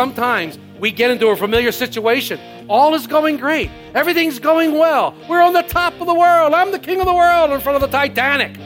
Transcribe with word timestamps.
Sometimes 0.00 0.58
we 0.78 0.92
get 0.92 1.10
into 1.10 1.28
a 1.28 1.36
familiar 1.36 1.70
situation. 1.70 2.40
All 2.70 2.94
is 2.94 3.06
going 3.06 3.36
great. 3.36 3.70
Everything's 3.94 4.38
going 4.38 4.72
well. 4.72 5.14
We're 5.28 5.42
on 5.42 5.52
the 5.52 5.60
top 5.60 5.92
of 6.00 6.06
the 6.06 6.14
world. 6.14 6.54
I'm 6.54 6.72
the 6.72 6.78
king 6.78 7.00
of 7.00 7.06
the 7.06 7.12
world 7.12 7.50
in 7.50 7.60
front 7.60 7.76
of 7.76 7.82
the 7.82 7.98
Titanic. 7.98 8.58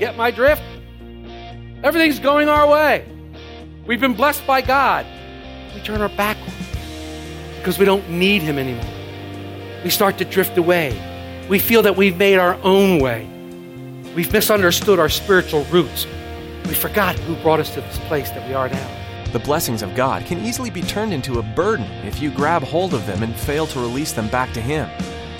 Get 0.00 0.16
my 0.16 0.32
drift? 0.32 0.60
Everything's 1.84 2.18
going 2.18 2.48
our 2.48 2.68
way. 2.68 3.06
We've 3.86 4.00
been 4.00 4.14
blessed 4.14 4.44
by 4.48 4.62
God. 4.62 5.06
We 5.76 5.80
turn 5.82 6.00
our 6.00 6.08
back 6.08 6.36
because 7.58 7.78
we 7.78 7.84
don't 7.84 8.10
need 8.10 8.42
him 8.42 8.58
anymore. 8.58 9.84
We 9.84 9.90
start 9.90 10.18
to 10.18 10.24
drift 10.24 10.58
away. 10.58 10.90
We 11.48 11.60
feel 11.60 11.82
that 11.82 11.96
we've 11.96 12.16
made 12.16 12.38
our 12.38 12.54
own 12.64 12.98
way. 12.98 13.28
We've 14.16 14.32
misunderstood 14.32 14.98
our 14.98 15.08
spiritual 15.08 15.62
roots. 15.66 16.04
We 16.66 16.74
forgot 16.74 17.14
who 17.14 17.36
brought 17.44 17.60
us 17.60 17.72
to 17.74 17.80
this 17.80 17.98
place 18.08 18.30
that 18.30 18.44
we 18.48 18.54
are 18.54 18.68
now. 18.68 19.07
The 19.32 19.38
blessings 19.38 19.82
of 19.82 19.94
God 19.94 20.24
can 20.24 20.42
easily 20.42 20.70
be 20.70 20.80
turned 20.80 21.12
into 21.12 21.38
a 21.38 21.42
burden 21.42 21.84
if 22.06 22.18
you 22.18 22.30
grab 22.30 22.62
hold 22.62 22.94
of 22.94 23.06
them 23.06 23.22
and 23.22 23.36
fail 23.36 23.66
to 23.66 23.78
release 23.78 24.12
them 24.12 24.28
back 24.28 24.54
to 24.54 24.60
Him. 24.62 24.88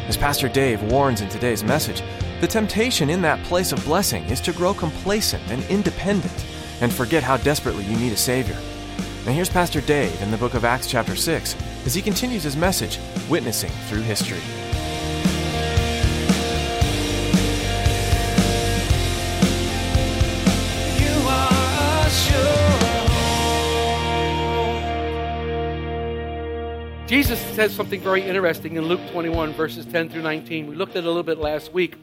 As 0.09 0.17
Pastor 0.17 0.47
Dave 0.47 0.83
warns 0.83 1.23
in 1.23 1.29
today's 1.31 1.65
message, 1.65 2.03
the 2.43 2.47
temptation 2.47 3.09
in 3.09 3.23
that 3.23 3.43
place 3.45 3.73
of 3.73 3.83
blessing 3.87 4.25
is 4.25 4.43
to 4.43 4.53
grow 4.53 4.75
complacent 4.75 5.43
and 5.49 5.65
independent 5.71 6.45
and 6.83 6.93
forget 6.93 7.23
how 7.23 7.39
desperately 7.39 7.85
you 7.85 7.97
need 7.97 8.13
a 8.13 8.17
Savior. 8.17 8.59
Now, 9.25 9.33
here's 9.33 9.49
Pastor 9.49 9.81
Dave 9.81 10.21
in 10.21 10.31
the 10.31 10.37
book 10.37 10.53
of 10.53 10.67
Acts, 10.67 10.87
chapter 10.87 11.17
6, 11.17 11.57
as 11.87 11.95
he 11.95 12.03
continues 12.03 12.43
his 12.43 12.57
message, 12.57 12.99
Witnessing 13.31 13.71
Through 13.89 14.03
History. 14.03 14.41
Jesus 27.09 27.41
says 27.57 27.75
something 27.75 28.03
very 28.03 28.21
interesting 28.21 28.77
in 28.77 28.85
Luke 28.85 29.01
21, 29.13 29.55
verses 29.55 29.87
10 29.87 30.11
through 30.11 30.21
19. 30.21 30.67
We 30.67 30.77
looked 30.77 30.93
at 30.93 30.99
it 30.99 31.05
a 31.05 31.09
little 31.09 31.23
bit 31.23 31.39
last 31.39 31.73
week. 31.73 31.97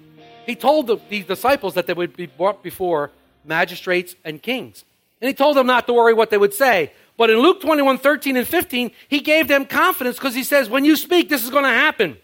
He 0.47 0.55
told 0.55 0.87
the, 0.87 0.97
these 1.09 1.25
disciples 1.25 1.75
that 1.75 1.85
they 1.85 1.93
would 1.93 2.17
be 2.17 2.25
brought 2.25 2.63
before 2.63 3.11
magistrates 3.43 4.15
and 4.25 4.41
kings. 4.41 4.83
And 5.21 5.27
he 5.27 5.35
told 5.35 5.57
them 5.57 5.67
not 5.67 5.85
to 5.85 5.93
worry 5.93 6.15
what 6.15 6.31
they 6.31 6.39
would 6.39 6.55
say. 6.55 6.91
But 7.17 7.29
in 7.29 7.37
Luke 7.37 7.61
21, 7.61 7.99
13 7.99 8.35
and 8.35 8.47
15, 8.47 8.89
he 9.07 9.19
gave 9.19 9.47
them 9.47 9.67
confidence 9.67 10.15
because 10.15 10.33
he 10.33 10.43
says, 10.43 10.69
when 10.69 10.85
you 10.85 10.95
speak, 10.95 11.29
this 11.29 11.43
is 11.43 11.51
going 11.51 11.65
to 11.65 11.69
happen. 11.69 12.17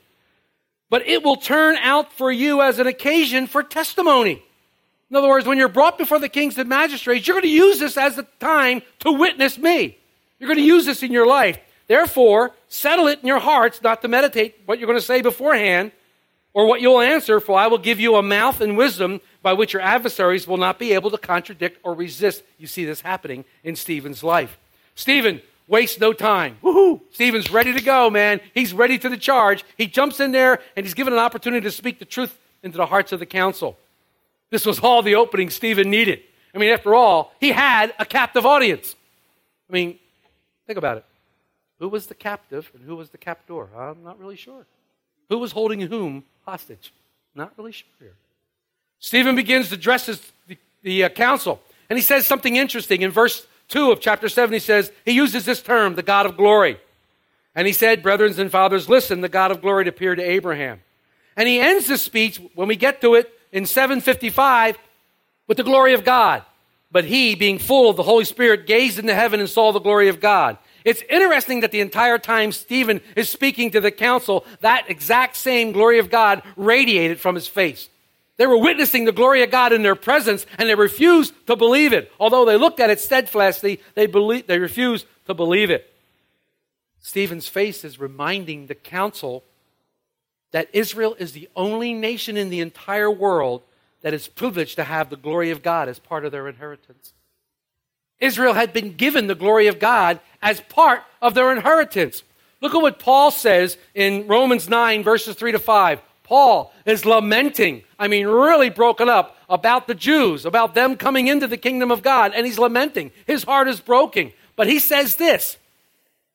But 0.89 1.05
it 1.05 1.21
will 1.21 1.37
turn 1.37 1.75
out 1.75 2.11
for 2.11 2.31
you 2.31 2.63
as 2.63 2.79
an 2.79 2.87
occasion 2.87 3.45
for 3.45 3.61
testimony. 3.61 4.41
In 5.11 5.15
other 5.15 5.29
words, 5.29 5.45
when 5.45 5.59
you're 5.59 5.67
brought 5.67 5.99
before 5.99 6.17
the 6.17 6.29
kings 6.29 6.57
and 6.57 6.67
magistrates, 6.67 7.27
you're 7.27 7.35
going 7.35 7.43
to 7.43 7.47
use 7.47 7.77
this 7.77 7.95
as 7.95 8.17
a 8.17 8.23
time 8.39 8.81
to 9.01 9.11
witness 9.11 9.59
me. 9.59 9.99
You're 10.39 10.47
going 10.47 10.57
to 10.57 10.63
use 10.63 10.87
this 10.87 11.03
in 11.03 11.11
your 11.11 11.27
life. 11.27 11.59
Therefore, 11.91 12.53
settle 12.69 13.07
it 13.07 13.19
in 13.19 13.27
your 13.27 13.39
hearts 13.39 13.81
not 13.81 14.01
to 14.01 14.07
meditate 14.07 14.61
what 14.65 14.79
you're 14.79 14.87
going 14.87 14.97
to 14.97 15.05
say 15.05 15.21
beforehand 15.21 15.91
or 16.53 16.65
what 16.65 16.79
you'll 16.79 17.01
answer, 17.01 17.41
for 17.41 17.59
I 17.59 17.67
will 17.67 17.79
give 17.79 17.99
you 17.99 18.15
a 18.15 18.23
mouth 18.23 18.61
and 18.61 18.77
wisdom 18.77 19.19
by 19.41 19.51
which 19.51 19.73
your 19.73 19.81
adversaries 19.81 20.47
will 20.47 20.55
not 20.55 20.79
be 20.79 20.93
able 20.93 21.11
to 21.11 21.17
contradict 21.17 21.79
or 21.83 21.93
resist. 21.93 22.43
You 22.57 22.67
see 22.67 22.85
this 22.85 23.01
happening 23.01 23.43
in 23.65 23.75
Stephen's 23.75 24.23
life. 24.23 24.57
Stephen 24.95 25.41
wastes 25.67 25.99
no 25.99 26.13
time. 26.13 26.55
Woohoo! 26.63 27.01
Stephen's 27.11 27.51
ready 27.51 27.73
to 27.73 27.81
go, 27.81 28.09
man. 28.09 28.39
He's 28.53 28.71
ready 28.71 28.97
to 28.97 29.09
the 29.09 29.17
charge. 29.17 29.65
He 29.75 29.85
jumps 29.85 30.21
in 30.21 30.31
there 30.31 30.61
and 30.77 30.85
he's 30.85 30.93
given 30.93 31.11
an 31.11 31.19
opportunity 31.19 31.65
to 31.65 31.71
speak 31.71 31.99
the 31.99 32.05
truth 32.05 32.39
into 32.63 32.77
the 32.77 32.85
hearts 32.85 33.11
of 33.11 33.19
the 33.19 33.25
council. 33.25 33.77
This 34.49 34.65
was 34.65 34.79
all 34.79 35.01
the 35.01 35.15
opening 35.15 35.49
Stephen 35.49 35.89
needed. 35.89 36.21
I 36.55 36.57
mean, 36.57 36.71
after 36.71 36.95
all, 36.95 37.33
he 37.41 37.51
had 37.51 37.93
a 37.99 38.05
captive 38.05 38.45
audience. 38.45 38.95
I 39.69 39.73
mean, 39.73 39.99
think 40.67 40.77
about 40.77 40.95
it. 40.95 41.05
Who 41.81 41.89
was 41.89 42.05
the 42.05 42.13
captive 42.13 42.69
and 42.75 42.83
who 42.85 42.95
was 42.95 43.09
the 43.09 43.17
captor? 43.17 43.67
I'm 43.75 44.03
not 44.03 44.19
really 44.19 44.35
sure. 44.35 44.67
Who 45.29 45.39
was 45.39 45.51
holding 45.51 45.81
whom 45.81 46.23
hostage? 46.45 46.93
Not 47.33 47.53
really 47.57 47.71
sure 47.71 47.89
here. 47.99 48.13
Stephen 48.99 49.35
begins 49.35 49.69
to 49.69 49.75
address 49.75 50.05
the, 50.47 50.57
the 50.83 51.05
uh, 51.05 51.09
council, 51.09 51.59
and 51.89 51.97
he 51.97 52.03
says 52.03 52.27
something 52.27 52.55
interesting. 52.55 53.01
In 53.01 53.09
verse 53.09 53.47
2 53.69 53.91
of 53.91 53.99
chapter 53.99 54.29
7, 54.29 54.53
he 54.53 54.59
says, 54.59 54.91
he 55.05 55.13
uses 55.13 55.43
this 55.43 55.59
term, 55.63 55.95
the 55.95 56.03
God 56.03 56.27
of 56.27 56.37
glory. 56.37 56.77
And 57.55 57.65
he 57.65 57.73
said, 57.73 58.03
Brethren 58.03 58.39
and 58.39 58.51
fathers, 58.51 58.87
listen, 58.87 59.21
the 59.21 59.27
God 59.27 59.49
of 59.49 59.61
glory 59.61 59.87
appeared 59.87 60.19
to 60.19 60.23
Abraham. 60.23 60.81
And 61.35 61.47
he 61.47 61.59
ends 61.59 61.87
this 61.87 62.03
speech, 62.03 62.39
when 62.53 62.67
we 62.67 62.75
get 62.75 63.01
to 63.01 63.15
it, 63.15 63.33
in 63.51 63.65
755, 63.65 64.77
with 65.47 65.57
the 65.57 65.63
glory 65.63 65.95
of 65.95 66.03
God. 66.03 66.43
But 66.91 67.05
he, 67.05 67.33
being 67.33 67.57
full 67.57 67.89
of 67.89 67.95
the 67.95 68.03
Holy 68.03 68.25
Spirit, 68.25 68.67
gazed 68.67 68.99
into 68.99 69.15
heaven 69.15 69.39
and 69.39 69.49
saw 69.49 69.71
the 69.71 69.79
glory 69.79 70.09
of 70.09 70.19
God. 70.19 70.59
It's 70.83 71.03
interesting 71.09 71.61
that 71.61 71.71
the 71.71 71.81
entire 71.81 72.17
time 72.17 72.51
Stephen 72.51 73.01
is 73.15 73.29
speaking 73.29 73.71
to 73.71 73.81
the 73.81 73.91
council, 73.91 74.45
that 74.61 74.89
exact 74.89 75.35
same 75.35 75.71
glory 75.71 75.99
of 75.99 76.09
God 76.09 76.41
radiated 76.55 77.19
from 77.19 77.35
his 77.35 77.47
face. 77.47 77.89
They 78.37 78.47
were 78.47 78.57
witnessing 78.57 79.05
the 79.05 79.11
glory 79.11 79.43
of 79.43 79.51
God 79.51 79.71
in 79.71 79.83
their 79.83 79.95
presence, 79.95 80.45
and 80.57 80.67
they 80.67 80.75
refused 80.75 81.33
to 81.47 81.55
believe 81.55 81.93
it. 81.93 82.11
Although 82.19 82.45
they 82.45 82.57
looked 82.57 82.79
at 82.79 82.89
it 82.89 82.99
steadfastly, 82.99 83.79
they, 83.93 84.07
believe, 84.07 84.47
they 84.47 84.57
refused 84.57 85.05
to 85.27 85.33
believe 85.33 85.69
it. 85.69 85.93
Stephen's 86.99 87.47
face 87.47 87.83
is 87.83 87.99
reminding 87.99 88.67
the 88.67 88.75
council 88.75 89.43
that 90.51 90.69
Israel 90.73 91.15
is 91.19 91.33
the 91.33 91.49
only 91.55 91.93
nation 91.93 92.37
in 92.37 92.49
the 92.49 92.59
entire 92.59 93.11
world 93.11 93.63
that 94.01 94.13
is 94.13 94.27
privileged 94.27 94.75
to 94.75 94.83
have 94.83 95.09
the 95.09 95.15
glory 95.15 95.51
of 95.51 95.61
God 95.63 95.87
as 95.87 95.99
part 95.99 96.25
of 96.25 96.31
their 96.31 96.47
inheritance. 96.47 97.13
Israel 98.21 98.53
had 98.53 98.71
been 98.71 98.93
given 98.93 99.27
the 99.27 99.35
glory 99.35 99.67
of 99.67 99.79
God 99.79 100.19
as 100.41 100.61
part 100.61 101.03
of 101.21 101.33
their 101.33 101.51
inheritance. 101.51 102.23
Look 102.61 102.75
at 102.75 102.81
what 102.81 102.99
Paul 102.99 103.31
says 103.31 103.77
in 103.95 104.27
Romans 104.27 104.69
9, 104.69 105.03
verses 105.03 105.35
3 105.35 105.51
to 105.53 105.59
5. 105.59 105.99
Paul 106.23 106.71
is 106.85 107.05
lamenting, 107.05 107.83
I 107.99 108.07
mean, 108.07 108.25
really 108.27 108.69
broken 108.69 109.09
up 109.09 109.35
about 109.49 109.87
the 109.87 109.95
Jews, 109.95 110.45
about 110.45 110.75
them 110.75 110.95
coming 110.95 111.27
into 111.27 111.47
the 111.47 111.57
kingdom 111.57 111.91
of 111.91 112.03
God, 112.03 112.31
and 112.33 112.45
he's 112.45 112.59
lamenting. 112.59 113.11
His 113.25 113.43
heart 113.43 113.67
is 113.67 113.81
broken. 113.81 114.31
But 114.55 114.67
he 114.67 114.79
says 114.79 115.17
this 115.17 115.57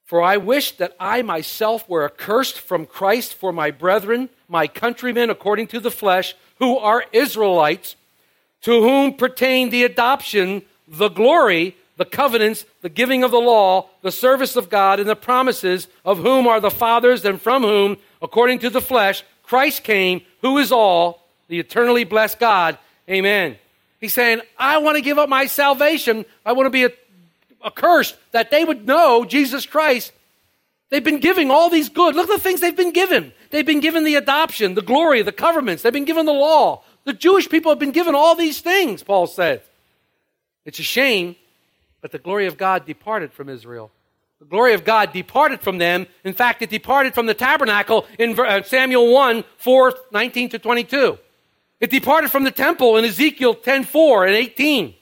For 0.05 0.21
I 0.23 0.37
wish 0.37 0.73
that 0.73 0.95
I 1.01 1.23
myself 1.23 1.89
were 1.89 2.05
accursed 2.05 2.61
from 2.61 2.85
Christ 2.85 3.35
for 3.35 3.53
my 3.53 3.71
brethren, 3.71 4.29
my 4.49 4.67
countrymen 4.67 5.31
according 5.31 5.69
to 5.69 5.81
the 5.81 5.91
flesh, 5.91 6.35
who 6.59 6.77
are 6.77 7.05
Israelites, 7.13 7.97
to 8.63 8.83
whom 8.83 9.15
pertain 9.15 9.71
the 9.71 9.85
adoption, 9.85 10.63
the 10.89 11.09
glory, 11.09 11.77
the 11.97 12.05
covenants, 12.05 12.65
the 12.83 12.89
giving 12.89 13.25
of 13.25 13.31
the 13.31 13.39
law, 13.39 13.89
the 14.03 14.13
service 14.13 14.57
of 14.57 14.69
God, 14.69 15.01
and 15.01 15.09
the 15.09 15.17
promises, 15.17 15.89
of 16.05 16.19
whom 16.19 16.47
are 16.47 16.61
the 16.61 16.71
fathers, 16.71 17.25
and 17.25 17.41
from 17.41 17.63
whom, 17.63 17.97
according 18.21 18.59
to 18.61 18.71
the 18.71 18.81
flesh, 18.81 19.25
Christ 19.43 19.85
came, 19.85 20.23
who 20.43 20.59
is 20.59 20.73
all, 20.73 21.27
the 21.49 21.59
eternally 21.59 22.05
blessed 22.05 22.39
God. 22.39 22.79
Amen. 23.09 23.57
He's 24.01 24.13
saying, 24.13 24.41
I 24.59 24.79
want 24.79 24.97
to 24.97 25.03
give 25.03 25.19
up 25.19 25.29
my 25.29 25.47
salvation. 25.47 26.25
I 26.45 26.53
want 26.53 26.67
to 26.67 26.71
be 26.71 26.95
accursed 27.65 28.17
that 28.33 28.51
they 28.51 28.65
would 28.65 28.87
know 28.87 29.25
Jesus 29.25 29.65
Christ. 29.67 30.13
They've 30.91 31.03
been 31.03 31.21
giving 31.21 31.51
all 31.51 31.71
these 31.71 31.89
good. 31.89 32.15
Look 32.15 32.31
at 32.31 32.37
the 32.37 32.43
things 32.43 32.61
they've 32.61 32.77
been 32.77 32.93
given. 32.93 33.33
They've 33.51 33.67
been 33.67 33.81
given 33.81 34.05
the 34.05 34.15
adoption, 34.17 34.75
the 34.75 34.83
glory, 34.83 35.23
the 35.23 35.33
covenants. 35.33 35.83
They've 35.83 35.93
been 35.93 36.05
given 36.05 36.27
the 36.27 36.33
law. 36.33 36.83
The 37.05 37.13
Jewish 37.13 37.49
people 37.49 37.71
have 37.71 37.79
been 37.79 37.93
given 37.93 38.15
all 38.15 38.35
these 38.35 38.61
things, 38.61 39.03
Paul 39.03 39.27
says. 39.27 39.61
It's 40.67 40.81
a 40.81 40.83
shame, 40.83 41.37
but 42.03 42.13
the 42.13 42.19
glory 42.19 42.47
of 42.47 42.59
God 42.59 42.85
departed 42.85 43.33
from 43.33 43.49
Israel. 43.49 43.91
The 44.41 44.45
glory 44.45 44.75
of 44.75 44.85
God 44.85 45.13
departed 45.13 45.63
from 45.63 45.79
them. 45.79 46.07
In 46.23 46.35
fact, 46.35 46.61
it 46.61 46.69
departed 46.69 47.15
from 47.15 47.25
the 47.25 47.33
tabernacle 47.33 48.05
in 48.19 48.39
uh, 48.39 48.63
Samuel 48.63 49.11
1 49.11 49.45
4, 49.57 49.95
19 50.13 50.49
to 50.51 50.59
22. 50.59 51.19
It 51.81 51.91
departed 51.91 52.31
from 52.31 52.45
the 52.45 52.51
temple 52.51 52.97
in 52.97 53.05
Ezekiel 53.05 53.55
10 53.55 53.85
4 53.85 54.27
and 54.27 54.37
18. 54.37 54.95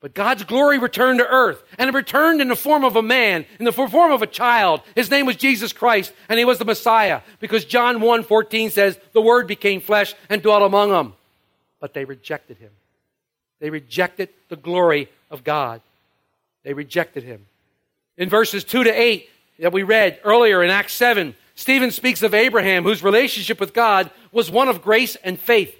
But 0.00 0.14
God's 0.14 0.44
glory 0.44 0.78
returned 0.78 1.18
to 1.18 1.26
earth, 1.26 1.62
and 1.78 1.88
it 1.88 1.94
returned 1.94 2.42
in 2.42 2.48
the 2.48 2.56
form 2.56 2.84
of 2.84 2.94
a 2.94 3.02
man, 3.02 3.46
in 3.58 3.64
the 3.64 3.72
form 3.72 4.12
of 4.12 4.20
a 4.20 4.26
child. 4.26 4.82
His 4.94 5.10
name 5.10 5.24
was 5.24 5.36
Jesus 5.36 5.72
Christ, 5.72 6.12
and 6.28 6.38
he 6.38 6.44
was 6.44 6.58
the 6.58 6.66
Messiah, 6.66 7.22
because 7.40 7.64
John 7.64 8.00
1 8.00 8.22
14 8.22 8.70
says, 8.70 8.98
The 9.12 9.22
Word 9.22 9.46
became 9.46 9.80
flesh 9.80 10.14
and 10.28 10.42
dwelt 10.42 10.62
among 10.62 10.90
them. 10.90 11.14
but 11.80 11.94
they 11.94 12.04
rejected 12.04 12.58
him. 12.58 12.70
They 13.60 13.70
rejected 13.70 14.28
the 14.48 14.56
glory 14.56 15.08
of 15.30 15.44
God. 15.44 15.80
They 16.62 16.74
rejected 16.74 17.22
him. 17.22 17.46
In 18.16 18.28
verses 18.28 18.64
2 18.64 18.84
to 18.84 18.90
8 18.90 19.28
that 19.60 19.72
we 19.72 19.82
read 19.82 20.20
earlier 20.24 20.62
in 20.62 20.70
Acts 20.70 20.94
7, 20.94 21.34
Stephen 21.54 21.90
speaks 21.90 22.22
of 22.22 22.34
Abraham, 22.34 22.82
whose 22.82 23.02
relationship 23.02 23.60
with 23.60 23.74
God 23.74 24.10
was 24.32 24.50
one 24.50 24.68
of 24.68 24.82
grace 24.82 25.16
and 25.16 25.38
faith. 25.38 25.74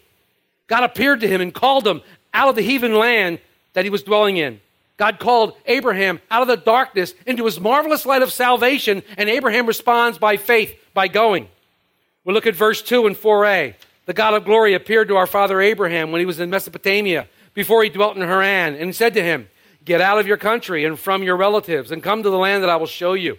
God 0.67 0.85
appeared 0.85 1.21
to 1.21 1.29
him 1.29 1.41
and 1.41 1.53
called 1.53 1.87
him 1.87 2.01
out 2.33 2.49
of 2.49 2.57
the 2.57 2.63
heathen 2.63 2.95
land 2.95 3.39
that 3.73 3.85
he 3.85 3.91
was 3.91 4.03
dwelling 4.03 4.37
in. 4.37 4.61
God 4.97 5.19
called 5.19 5.55
Abraham 5.67 6.21
out 6.31 6.43
of 6.43 6.49
the 6.49 6.57
darkness 6.57 7.15
into 7.27 7.45
his 7.45 7.59
marvelous 7.59 8.07
light 8.07 8.23
of 8.23 8.33
salvation, 8.33 9.03
and 9.17 9.29
Abraham 9.29 9.67
responds 9.67 10.19
by 10.19 10.37
faith, 10.37 10.75
by 10.95 11.09
going. 11.09 11.49
We 12.25 12.33
look 12.33 12.47
at 12.47 12.55
verse 12.55 12.81
2 12.81 13.07
and 13.07 13.17
4a. 13.17 13.75
The 14.07 14.13
God 14.13 14.35
of 14.35 14.45
glory 14.45 14.75
appeared 14.75 15.09
to 15.09 15.17
our 15.17 15.27
father 15.27 15.61
Abraham 15.61 16.13
when 16.13 16.21
he 16.21 16.27
was 16.27 16.39
in 16.39 16.51
Mesopotamia, 16.51 17.27
before 17.55 17.83
he 17.83 17.89
dwelt 17.89 18.17
in 18.17 18.23
Haran, 18.23 18.75
and 18.75 18.95
said 18.95 19.15
to 19.15 19.23
him, 19.23 19.49
Get 19.85 20.01
out 20.01 20.19
of 20.19 20.27
your 20.27 20.37
country 20.37 20.85
and 20.85 20.99
from 20.99 21.23
your 21.23 21.37
relatives, 21.37 21.91
and 21.91 22.03
come 22.03 22.23
to 22.23 22.31
the 22.31 22.39
land 22.39 22.63
that 22.63 22.71
I 22.71 22.77
will 22.77 22.87
show 22.87 23.15
you. 23.15 23.39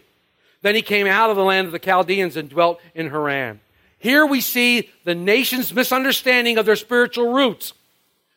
Then 0.62 0.76
he 0.76 0.82
came 0.82 1.08
out 1.08 1.30
of 1.30 1.36
the 1.36 1.44
land 1.44 1.68
of 1.68 1.72
the 1.72 1.80
Chaldeans 1.80 2.38
and 2.38 2.50
dwelt 2.50 2.80
in 2.94 3.10
Haran. 3.10 3.60
Here 4.00 4.26
we 4.26 4.42
see 4.42 4.90
the 5.04 5.16
nation's 5.16 5.74
misunderstanding 5.74 6.58
of 6.58 6.66
their 6.66 6.76
spiritual 6.76 7.34
roots. 7.34 7.74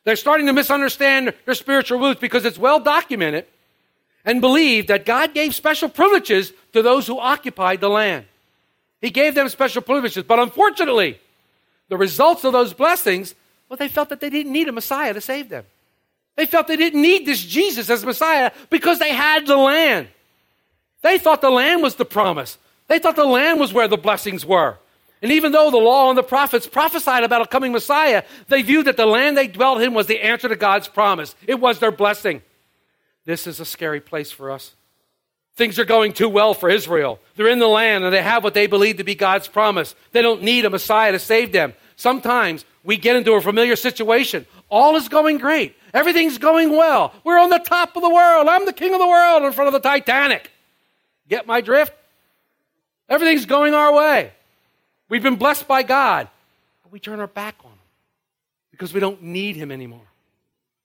They're 0.05 0.17
starting 0.17 0.47
to 0.47 0.53
misunderstand 0.53 1.35
their 1.45 1.55
spiritual 1.55 1.99
roots 2.01 2.21
because 2.21 2.45
it's 2.45 2.59
well 2.59 2.81
documented 2.81 3.47
and 4.25 4.41
believed 4.41 4.89
that 4.89 5.05
God 5.05 5.35
gave 5.35 5.55
special 5.55 5.89
privileges 5.89 6.53
to 6.73 6.83
those 6.83 7.07
who 7.07 7.19
occupied 7.19 7.81
the 7.81 7.91
land. 7.91 8.25
He 9.01 9.11
gave 9.11 9.35
them 9.35 9.49
special 9.49 9.83
privileges. 9.83 10.25
But 10.25 10.39
unfortunately, 10.39 11.21
the 11.89 11.97
results 11.97 12.45
of 12.45 12.53
those 12.53 12.73
blessings, 12.73 13.35
well, 13.69 13.77
they 13.77 13.89
felt 13.89 14.09
that 14.09 14.21
they 14.21 14.31
didn't 14.31 14.53
need 14.53 14.69
a 14.69 14.73
Messiah 14.73 15.15
to 15.15 15.21
save 15.21 15.49
them. 15.49 15.65
They 16.37 16.47
felt 16.47 16.69
they 16.69 16.77
didn't 16.77 17.03
need 17.03 17.27
this 17.27 17.43
Jesus 17.43 17.91
as 17.91 18.05
Messiah 18.05 18.53
because 18.71 18.99
they 18.99 19.13
had 19.13 19.47
the 19.47 19.57
land. 19.57 20.09
They 21.03 21.19
thought 21.19 21.41
the 21.41 21.51
land 21.51 21.83
was 21.83 21.97
the 21.97 22.05
promise. 22.05 22.59
They 22.87 22.99
thought 22.99 23.17
the 23.17 23.25
land 23.25 23.61
was 23.61 23.73
where 23.73 23.89
the 23.89 23.97
blessings 23.97 24.47
were. 24.47 24.79
And 25.21 25.33
even 25.33 25.53
though 25.53 25.71
the 25.71 25.79
law 25.79 26.09
and 26.09 26.17
the 26.17 26.23
prophets 26.23 26.67
prophesied 26.67 27.25
about 27.25 27.43
a 27.43 27.47
coming 27.47 27.73
Messiah, 27.73 28.23
they 28.49 28.63
viewed 28.63 28.87
that 28.87 28.97
the 28.97 29.07
land 29.07 29.37
they 29.37 29.49
dwelt 29.49 29.83
in 29.83 29.95
was 29.95 30.07
the 30.07 30.21
answer 30.21 30.49
to 30.49 30.57
God's 30.57 30.89
promise. 30.89 31.35
It 31.47 31.61
was 31.61 31.81
their 31.81 31.91
blessing. 31.91 32.41
This 33.25 33.47
is 33.47 33.61
a 33.61 33.65
scary 33.65 34.01
place 34.01 34.31
for 34.31 34.51
us. 34.51 34.75
Things 35.57 35.79
are 35.81 35.85
going 35.85 36.13
too 36.13 36.29
well 36.29 36.55
for 36.55 36.71
Israel. 36.71 37.19
They're 37.35 37.49
in 37.49 37.59
the 37.59 37.67
land 37.67 38.05
and 38.05 38.15
they 38.15 38.23
have 38.23 38.45
what 38.45 38.55
they 38.55 38.69
believe 38.69 38.99
to 38.99 39.05
be 39.05 39.17
God's 39.17 39.49
promise. 39.49 39.97
They 40.13 40.23
don't 40.23 40.45
need 40.45 40.65
a 40.65 40.71
Messiah 40.71 41.11
to 41.11 41.19
save 41.19 41.51
them. 41.51 41.75
Sometimes 41.97 42.65
we 42.89 42.97
get 42.97 43.17
into 43.17 43.35
a 43.35 43.41
familiar 43.43 43.77
situation. 43.77 44.47
All 44.71 44.97
is 44.97 45.11
going 45.11 45.37
great. 45.37 45.77
Everything's 45.93 46.39
going 46.39 46.71
well. 46.71 47.13
We're 47.23 47.39
on 47.39 47.51
the 47.51 47.59
top 47.59 47.95
of 47.97 48.03
the 48.03 48.09
world. 48.09 48.49
I'm 48.49 48.65
the 48.65 48.73
king 48.73 48.95
of 48.95 48.99
the 48.99 49.07
world 49.07 49.43
in 49.43 49.53
front 49.53 49.69
of 49.69 49.75
the 49.75 49.87
Titanic. 49.87 50.51
Get 51.29 51.47
my 51.47 51.61
drift? 51.61 51.93
Everything's 53.07 53.45
going 53.45 53.75
our 53.75 53.93
way. 53.93 54.33
We've 55.11 55.23
been 55.23 55.37
blessed 55.37 55.69
by 55.69 55.83
God, 55.83 56.29
but 56.83 56.91
we 56.91 56.99
turn 56.99 57.21
our 57.21 57.27
back 57.27 57.57
on 57.63 57.73
Him 57.73 57.79
because 58.71 58.95
we 58.95 59.01
don't 59.01 59.23
need 59.23 59.55
Him 59.55 59.71
anymore. 59.71 60.09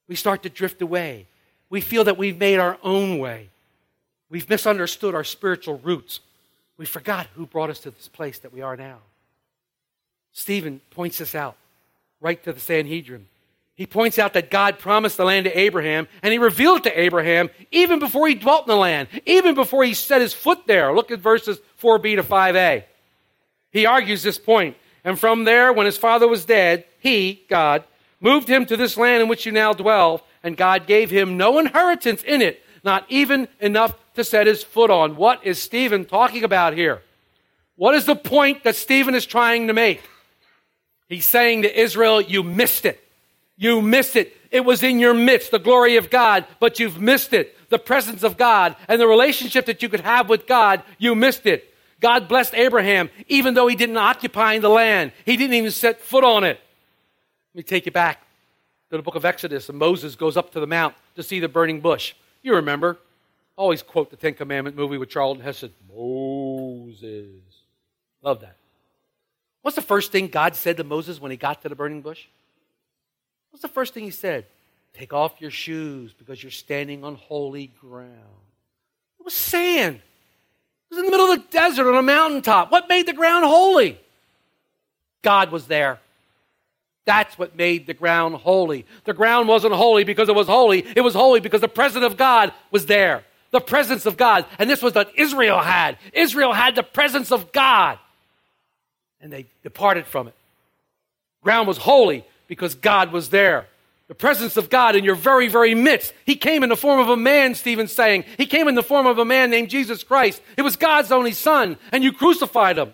We 0.10 0.18
start 0.18 0.44
to 0.44 0.50
drift 0.50 0.82
away. 0.82 1.26
We 1.70 1.80
feel 1.80 2.04
that 2.04 2.18
we've 2.18 2.38
made 2.38 2.60
our 2.60 2.78
own 2.84 3.18
way. 3.18 3.48
We've 4.30 4.50
misunderstood 4.50 5.16
our 5.16 5.24
spiritual 5.24 5.78
roots. 5.78 6.20
We 6.76 6.86
forgot 6.86 7.28
who 7.36 7.46
brought 7.46 7.70
us 7.70 7.80
to 7.80 7.92
this 7.92 8.10
place 8.10 8.40
that 8.40 8.52
we 8.52 8.60
are 8.60 8.76
now. 8.76 8.98
Stephen 10.34 10.82
points 10.92 11.20
this 11.20 11.34
out 11.34 11.56
right 12.24 12.42
to 12.44 12.54
the 12.54 12.60
Sanhedrin. 12.60 13.28
He 13.76 13.86
points 13.86 14.18
out 14.18 14.34
that 14.34 14.50
God 14.50 14.80
promised 14.80 15.18
the 15.18 15.26
land 15.26 15.46
to 15.46 15.60
Abraham, 15.60 16.08
and 16.22 16.32
he 16.32 16.38
revealed 16.38 16.78
it 16.80 16.84
to 16.84 17.00
Abraham 17.00 17.50
even 17.72 18.00
before 18.00 18.28
he 18.28 18.36
dwelt 18.36 18.66
in 18.66 18.70
the 18.70 18.78
land, 18.78 19.10
even 19.26 19.56
before 19.56 19.84
he 19.84 19.94
set 19.94 20.22
his 20.22 20.34
foot 20.34 20.66
there. 20.66 20.94
Look 20.94 21.12
at 21.12 21.20
verses 21.20 21.60
4b 21.82 22.16
to 22.16 22.24
5a. 22.24 22.84
He 23.72 23.86
argues 23.86 24.24
this 24.24 24.38
point. 24.38 24.78
And 25.04 25.20
from 25.20 25.44
there, 25.44 25.74
when 25.74 25.86
his 25.86 25.98
father 25.98 26.28
was 26.28 26.46
dead, 26.46 26.86
he, 27.00 27.44
God, 27.50 27.84
moved 28.22 28.48
him 28.48 28.66
to 28.68 28.78
this 28.78 28.96
land 28.96 29.22
in 29.22 29.28
which 29.28 29.46
you 29.46 29.52
now 29.52 29.74
dwell, 29.74 30.24
and 30.44 30.56
God 30.56 30.88
gave 30.88 31.10
him 31.10 31.36
no 31.36 31.60
inheritance 31.60 32.24
in 32.24 32.42
it, 32.42 32.64
not 32.84 33.06
even 33.10 33.50
enough 33.60 33.98
to 34.14 34.24
set 34.24 34.48
his 34.48 34.64
foot 34.64 34.92
on. 34.92 35.18
What 35.18 35.46
is 35.46 35.60
Stephen 35.60 36.06
talking 36.06 36.44
about 36.44 36.74
here? 36.74 37.02
What 37.76 37.96
is 37.96 38.06
the 38.06 38.16
point 38.16 38.64
that 38.64 38.76
Stephen 38.76 39.16
is 39.16 39.26
trying 39.26 39.68
to 39.68 39.74
make? 39.74 40.04
He's 41.14 41.26
saying 41.26 41.62
to 41.62 41.80
Israel, 41.80 42.20
You 42.20 42.44
missed 42.44 42.86
it. 42.86 43.00
You 43.56 43.82
missed 43.82 44.16
it. 44.16 44.36
It 44.52 44.66
was 44.66 44.84
in 44.84 45.00
your 45.00 45.14
midst, 45.14 45.52
the 45.52 45.60
glory 45.60 45.96
of 45.96 46.10
God, 46.10 46.46
but 46.60 46.80
you've 46.80 47.00
missed 47.00 47.34
it. 47.34 47.56
The 47.70 47.80
presence 47.80 48.24
of 48.24 48.38
God 48.38 48.76
and 48.88 49.00
the 49.00 49.08
relationship 49.08 49.66
that 49.66 49.82
you 49.82 49.90
could 49.90 50.02
have 50.02 50.30
with 50.30 50.48
God, 50.48 50.84
you 50.98 51.16
missed 51.16 51.46
it. 51.46 51.74
God 52.00 52.28
blessed 52.28 52.54
Abraham 52.56 53.10
even 53.28 53.54
though 53.54 53.68
he 53.68 53.76
didn't 53.76 53.98
occupy 53.98 54.60
the 54.60 54.70
land. 54.70 55.12
He 55.26 55.38
didn't 55.38 55.56
even 55.56 55.72
set 55.72 56.02
foot 56.02 56.24
on 56.24 56.44
it. 56.44 56.60
Let 57.54 57.58
me 57.58 57.64
take 57.64 57.86
you 57.86 57.92
back 57.92 58.22
to 58.90 58.98
the 58.98 59.04
book 59.04 59.16
of 59.16 59.26
Exodus, 59.26 59.70
and 59.70 59.78
Moses 59.78 60.16
goes 60.16 60.36
up 60.36 60.52
to 60.54 60.60
the 60.60 60.68
mount 60.68 60.96
to 61.16 61.24
see 61.24 61.40
the 61.40 61.48
burning 61.48 61.80
bush. 61.80 62.14
You 62.42 62.56
remember. 62.56 62.98
Always 63.56 63.84
quote 63.84 64.10
the 64.10 64.18
Ten 64.18 64.34
Commandment 64.34 64.76
movie 64.76 64.98
with 64.98 65.10
Charlton 65.10 65.44
Heston. 65.44 65.74
Moses. 65.88 67.28
Love 68.24 68.42
that. 68.42 68.58
What's 69.64 69.76
the 69.76 69.82
first 69.82 70.12
thing 70.12 70.28
God 70.28 70.56
said 70.56 70.78
to 70.78 70.84
Moses 70.84 71.20
when 71.20 71.32
he 71.32 71.38
got 71.38 71.64
to 71.64 71.70
the 71.70 71.76
burning 71.76 72.02
bush? 72.02 72.28
What's 73.50 73.62
the 73.62 73.70
first 73.70 73.94
thing 73.94 74.04
he 74.04 74.12
said? 74.12 74.46
Take 74.94 75.14
off 75.14 75.40
your 75.40 75.52
shoes 75.52 76.14
because 76.14 76.44
you're 76.44 76.52
standing 76.52 77.04
on 77.04 77.16
holy 77.16 77.68
ground. 77.82 78.12
It 79.20 79.24
was 79.24 79.34
sand. 79.34 79.96
It 79.96 80.02
was 80.92 81.00
in 81.00 81.06
the 81.06 81.12
middle 81.12 81.32
of 81.32 81.40
the 81.40 81.48
desert 81.50 81.90
on 81.90 81.96
a 81.96 82.02
mountaintop. 82.02 82.72
What 82.72 82.90
made 82.90 83.08
the 83.08 83.14
ground 83.14 83.46
holy? 83.46 84.00
God 85.24 85.50
was 85.50 85.66
there. 85.66 86.00
That's 87.06 87.38
what 87.38 87.56
made 87.56 87.88
the 87.88 87.94
ground 87.94 88.36
holy. 88.36 88.86
The 89.06 89.14
ground 89.14 89.48
wasn't 89.48 89.74
holy 89.74 90.04
because 90.04 90.30
it 90.30 90.36
was 90.36 90.48
holy. 90.48 90.86
It 90.96 91.02
was 91.02 91.14
holy 91.14 91.40
because 91.40 91.62
the 91.62 91.68
presence 91.68 92.06
of 92.06 92.18
God 92.18 92.54
was 92.70 92.86
there. 92.86 93.24
The 93.52 93.62
presence 93.62 94.06
of 94.06 94.18
God. 94.18 94.46
And 94.60 94.70
this 94.70 94.82
was 94.82 94.94
what 94.94 95.12
Israel 95.18 95.60
had. 95.60 95.98
Israel 96.12 96.54
had 96.54 96.76
the 96.76 96.84
presence 96.84 97.32
of 97.32 97.52
God. 97.52 97.98
And 99.24 99.34
they 99.34 99.48
departed 99.64 100.06
from 100.06 100.28
it. 100.28 100.36
Ground 101.42 101.68
was 101.68 101.78
holy 101.78 102.26
because 102.48 102.76
God 102.76 103.12
was 103.12 103.30
there. 103.30 103.68
The 104.10 104.16
presence 104.16 104.58
of 104.58 104.70
God 104.70 104.96
in 104.96 105.04
your 105.04 105.16
very, 105.16 105.48
very 105.48 105.74
midst. 105.74 106.14
He 106.26 106.36
came 106.36 106.62
in 106.62 106.70
the 106.70 106.76
form 106.76 107.00
of 107.00 107.10
a 107.10 107.18
man, 107.18 107.56
Stephen's 107.56 107.94
saying. 107.94 108.26
He 108.38 108.46
came 108.46 108.68
in 108.68 108.76
the 108.76 108.84
form 108.84 109.08
of 109.08 109.18
a 109.18 109.26
man 109.26 109.50
named 109.50 109.70
Jesus 109.70 110.04
Christ. 110.04 110.42
It 110.58 110.62
was 110.62 110.76
God's 110.76 111.12
only 111.12 111.32
son, 111.32 111.78
and 111.92 112.04
you 112.04 112.12
crucified 112.12 112.78
him. 112.78 112.94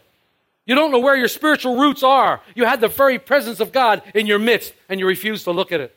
You 0.65 0.75
don't 0.75 0.91
know 0.91 1.00
where 1.00 1.17
your 1.17 1.27
spiritual 1.27 1.77
roots 1.77 2.03
are. 2.03 2.41
You 2.53 2.65
had 2.65 2.79
the 2.79 2.88
very 2.88 3.17
presence 3.17 3.59
of 3.59 3.71
God 3.71 4.03
in 4.13 4.27
your 4.27 4.38
midst, 4.38 4.74
and 4.88 5.00
you 5.00 5.07
refuse 5.07 5.43
to 5.45 5.51
look 5.51 5.71
at 5.71 5.81
it. 5.81 5.95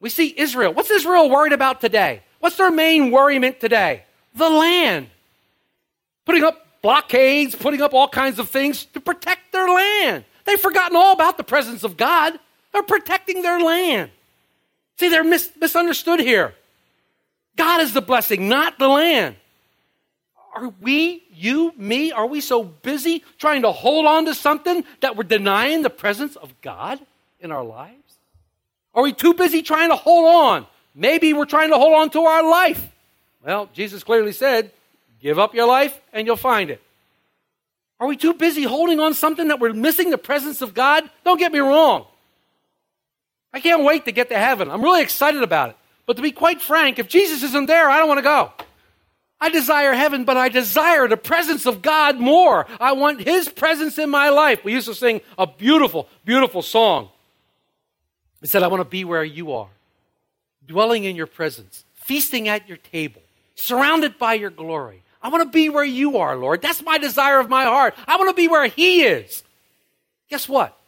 We 0.00 0.08
see 0.08 0.34
Israel. 0.36 0.72
What's 0.72 0.90
Israel 0.90 1.28
worried 1.28 1.52
about 1.52 1.82
today? 1.82 2.22
What's 2.40 2.56
their 2.56 2.70
main 2.70 3.10
worriment 3.10 3.60
today? 3.60 4.04
The 4.34 4.48
land. 4.48 5.08
Putting 6.24 6.42
up 6.42 6.65
blockades, 6.86 7.56
putting 7.56 7.82
up 7.82 7.92
all 7.94 8.06
kinds 8.06 8.38
of 8.38 8.48
things 8.48 8.84
to 8.84 9.00
protect 9.00 9.50
their 9.50 9.68
land. 9.68 10.24
They've 10.44 10.60
forgotten 10.60 10.96
all 10.96 11.12
about 11.12 11.36
the 11.36 11.42
presence 11.42 11.82
of 11.82 11.96
God. 11.96 12.38
They're 12.72 12.84
protecting 12.84 13.42
their 13.42 13.58
land. 13.58 14.12
See, 14.96 15.08
they're 15.08 15.24
mis- 15.24 15.50
misunderstood 15.60 16.20
here. 16.20 16.54
God 17.56 17.80
is 17.80 17.92
the 17.92 18.00
blessing, 18.00 18.48
not 18.48 18.78
the 18.78 18.86
land. 18.86 19.34
Are 20.54 20.72
we, 20.80 21.24
you, 21.34 21.72
me, 21.76 22.12
are 22.12 22.26
we 22.28 22.40
so 22.40 22.62
busy 22.62 23.24
trying 23.36 23.62
to 23.62 23.72
hold 23.72 24.06
on 24.06 24.26
to 24.26 24.34
something 24.36 24.84
that 25.00 25.16
we're 25.16 25.24
denying 25.24 25.82
the 25.82 25.90
presence 25.90 26.36
of 26.36 26.54
God 26.60 27.00
in 27.40 27.50
our 27.50 27.64
lives? 27.64 28.14
Are 28.94 29.02
we 29.02 29.12
too 29.12 29.34
busy 29.34 29.62
trying 29.62 29.90
to 29.90 29.96
hold 29.96 30.32
on? 30.32 30.66
Maybe 30.94 31.32
we're 31.32 31.46
trying 31.46 31.70
to 31.70 31.78
hold 31.78 31.94
on 31.94 32.10
to 32.10 32.20
our 32.20 32.48
life. 32.48 32.92
Well, 33.44 33.70
Jesus 33.72 34.04
clearly 34.04 34.30
said, 34.30 34.70
give 35.26 35.40
up 35.40 35.54
your 35.54 35.66
life 35.66 36.00
and 36.12 36.24
you'll 36.24 36.36
find 36.36 36.70
it. 36.70 36.80
Are 37.98 38.06
we 38.06 38.16
too 38.16 38.34
busy 38.34 38.62
holding 38.62 39.00
on 39.00 39.12
something 39.12 39.48
that 39.48 39.58
we're 39.58 39.72
missing 39.72 40.10
the 40.10 40.18
presence 40.18 40.62
of 40.62 40.72
God? 40.72 41.02
Don't 41.24 41.38
get 41.38 41.50
me 41.50 41.58
wrong. 41.58 42.06
I 43.52 43.58
can't 43.58 43.82
wait 43.82 44.04
to 44.04 44.12
get 44.12 44.28
to 44.28 44.38
heaven. 44.38 44.70
I'm 44.70 44.82
really 44.82 45.02
excited 45.02 45.42
about 45.42 45.70
it. 45.70 45.76
But 46.06 46.16
to 46.16 46.22
be 46.22 46.30
quite 46.30 46.60
frank, 46.62 47.00
if 47.00 47.08
Jesus 47.08 47.42
isn't 47.42 47.66
there, 47.66 47.90
I 47.90 47.98
don't 47.98 48.06
want 48.06 48.18
to 48.18 48.22
go. 48.22 48.52
I 49.40 49.48
desire 49.48 49.94
heaven, 49.94 50.24
but 50.24 50.36
I 50.36 50.48
desire 50.48 51.08
the 51.08 51.16
presence 51.16 51.66
of 51.66 51.82
God 51.82 52.20
more. 52.20 52.66
I 52.78 52.92
want 52.92 53.22
His 53.22 53.48
presence 53.48 53.98
in 53.98 54.10
my 54.10 54.28
life. 54.28 54.64
We 54.64 54.72
used 54.72 54.86
to 54.86 54.94
sing 54.94 55.22
a 55.36 55.46
beautiful, 55.46 56.08
beautiful 56.24 56.62
song. 56.62 57.08
It 58.42 58.48
said, 58.48 58.62
I 58.62 58.68
want 58.68 58.80
to 58.80 58.88
be 58.88 59.04
where 59.04 59.24
you 59.24 59.52
are, 59.52 59.68
dwelling 60.64 61.02
in 61.02 61.16
your 61.16 61.26
presence, 61.26 61.84
feasting 61.94 62.46
at 62.46 62.68
your 62.68 62.78
table, 62.78 63.22
surrounded 63.56 64.18
by 64.18 64.34
your 64.34 64.50
glory. 64.50 65.02
I 65.26 65.28
want 65.28 65.42
to 65.42 65.50
be 65.50 65.70
where 65.70 65.82
you 65.82 66.18
are, 66.18 66.36
Lord. 66.36 66.62
That's 66.62 66.80
my 66.84 66.98
desire 66.98 67.40
of 67.40 67.48
my 67.48 67.64
heart. 67.64 67.96
I 68.06 68.16
want 68.16 68.30
to 68.30 68.40
be 68.40 68.46
where 68.46 68.68
He 68.68 69.02
is. 69.02 69.42
Guess 70.30 70.48
what? 70.48 70.78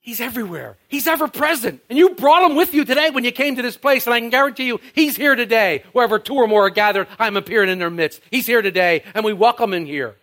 He's 0.00 0.18
everywhere. 0.18 0.78
He's 0.88 1.06
ever 1.06 1.28
present. 1.28 1.82
And 1.90 1.98
you 1.98 2.14
brought 2.14 2.50
him 2.50 2.56
with 2.56 2.72
you 2.72 2.86
today 2.86 3.10
when 3.10 3.24
you 3.24 3.32
came 3.32 3.56
to 3.56 3.60
this 3.60 3.76
place. 3.76 4.06
And 4.06 4.14
I 4.14 4.20
can 4.20 4.30
guarantee 4.30 4.64
you, 4.64 4.80
he's 4.94 5.14
here 5.14 5.34
today. 5.34 5.84
Wherever 5.92 6.18
two 6.18 6.36
or 6.36 6.48
more 6.48 6.68
are 6.68 6.70
gathered, 6.70 7.06
I'm 7.18 7.36
appearing 7.36 7.68
in 7.68 7.78
their 7.78 7.90
midst. 7.90 8.22
He's 8.30 8.46
here 8.46 8.62
today, 8.62 9.04
and 9.12 9.26
we 9.26 9.34
welcome 9.34 9.74
him 9.74 9.84
here. 9.84 10.16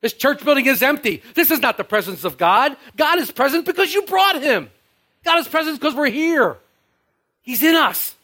This 0.00 0.12
church 0.12 0.44
building 0.44 0.66
is 0.66 0.82
empty. 0.82 1.22
This 1.36 1.52
is 1.52 1.60
not 1.60 1.76
the 1.76 1.84
presence 1.84 2.24
of 2.24 2.38
God. 2.38 2.76
God 2.96 3.20
is 3.20 3.30
present 3.30 3.66
because 3.66 3.94
you 3.94 4.02
brought 4.02 4.42
him. 4.42 4.68
God 5.24 5.38
is 5.38 5.46
present 5.46 5.78
because 5.78 5.94
we're 5.94 6.10
here. 6.10 6.56
He's 7.42 7.62
in 7.62 7.76
us. 7.76 8.16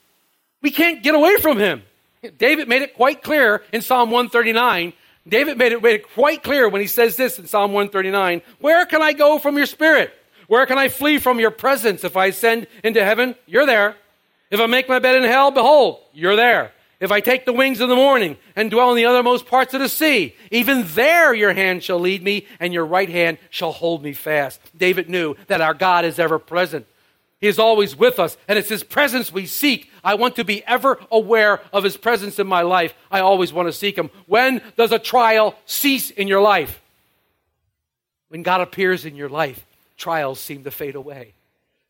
We 0.61 0.73
can't 0.73 1.05
get 1.05 1.15
away 1.15 1.37
from 1.37 1.59
him. 1.59 1.85
David 2.37 2.69
made 2.69 2.83
it 2.83 2.95
quite 2.95 3.23
clear 3.23 3.63
in 3.73 3.83
Psalm 3.83 4.11
139. 4.11 4.93
David 5.27 5.59
made 5.59 5.73
it, 5.73 5.83
made 5.83 6.01
it 6.01 6.13
quite 6.15 6.43
clear 6.43 6.69
when 6.69 6.81
he 6.81 6.87
says 6.87 7.17
this 7.17 7.39
in 7.39 7.47
Psalm 7.47 7.73
139 7.73 8.43
Where 8.61 8.87
can 8.87 9.03
I 9.03 9.13
go 9.13 9.39
from 9.39 9.57
your 9.57 9.67
spirit? 9.67 10.13
Where 10.47 10.65
can 10.65 10.79
I 10.79 10.89
flee 10.89 11.19
from 11.19 11.39
your 11.39 11.51
presence? 11.51 12.05
If 12.05 12.17
I 12.17 12.27
ascend 12.27 12.67
into 12.83 13.05
heaven, 13.05 13.35
you're 13.47 13.67
there. 13.67 13.97
If 14.51 14.61
I 14.61 14.67
make 14.67 14.89
my 14.89 14.99
bed 14.99 15.17
in 15.17 15.25
hell, 15.25 15.51
behold, 15.51 16.01
you're 16.15 16.37
there. 16.37 16.73
If 17.01 17.13
I 17.13 17.21
take 17.21 17.45
the 17.45 17.53
wings 17.53 17.81
of 17.81 17.89
the 17.89 17.95
morning 17.95 18.39
and 18.57 18.71
dwell 18.71 18.91
in 18.91 18.97
the 18.97 19.05
uttermost 19.05 19.47
parts 19.47 19.73
of 19.73 19.81
the 19.81 19.89
sea, 19.89 20.35
even 20.51 20.85
there 20.89 21.33
your 21.33 21.53
hand 21.53 21.85
shall 21.85 22.01
lead 22.01 22.25
me 22.25 22.47
and 22.59 22.73
your 22.73 22.87
right 22.87 23.09
hand 23.09 23.39
shall 23.51 23.71
hold 23.71 24.03
me 24.03 24.13
fast. 24.13 24.61
David 24.77 25.09
knew 25.09 25.37
that 25.47 25.61
our 25.61 25.75
God 25.75 26.05
is 26.05 26.19
ever 26.19 26.39
present. 26.39 26.87
He 27.41 27.47
is 27.47 27.59
always 27.59 27.95
with 27.95 28.19
us, 28.19 28.37
and 28.49 28.59
it's 28.59 28.69
His 28.69 28.83
presence 28.83 29.33
we 29.33 29.47
seek. 29.47 29.91
I 30.03 30.15
want 30.15 30.37
to 30.37 30.45
be 30.45 30.65
ever 30.65 30.99
aware 31.11 31.61
of 31.73 31.85
His 31.85 31.97
presence 31.97 32.39
in 32.39 32.47
my 32.47 32.63
life. 32.63 32.95
I 33.11 33.21
always 33.21 33.53
want 33.53 33.69
to 33.69 33.73
seek 33.73 33.97
Him. 33.97 34.11
When 34.27 34.61
does 34.77 34.93
a 34.93 34.99
trial 34.99 35.55
cease 35.65 36.11
in 36.11 36.27
your 36.27 36.41
life? 36.41 36.81
When 38.29 38.43
God 38.43 38.61
appears 38.61 39.05
in 39.05 39.15
your 39.15 39.29
life 39.29 39.65
trials 39.99 40.41
seem 40.41 40.65
to 40.65 40.71
fade 40.71 40.95
away. 40.95 41.35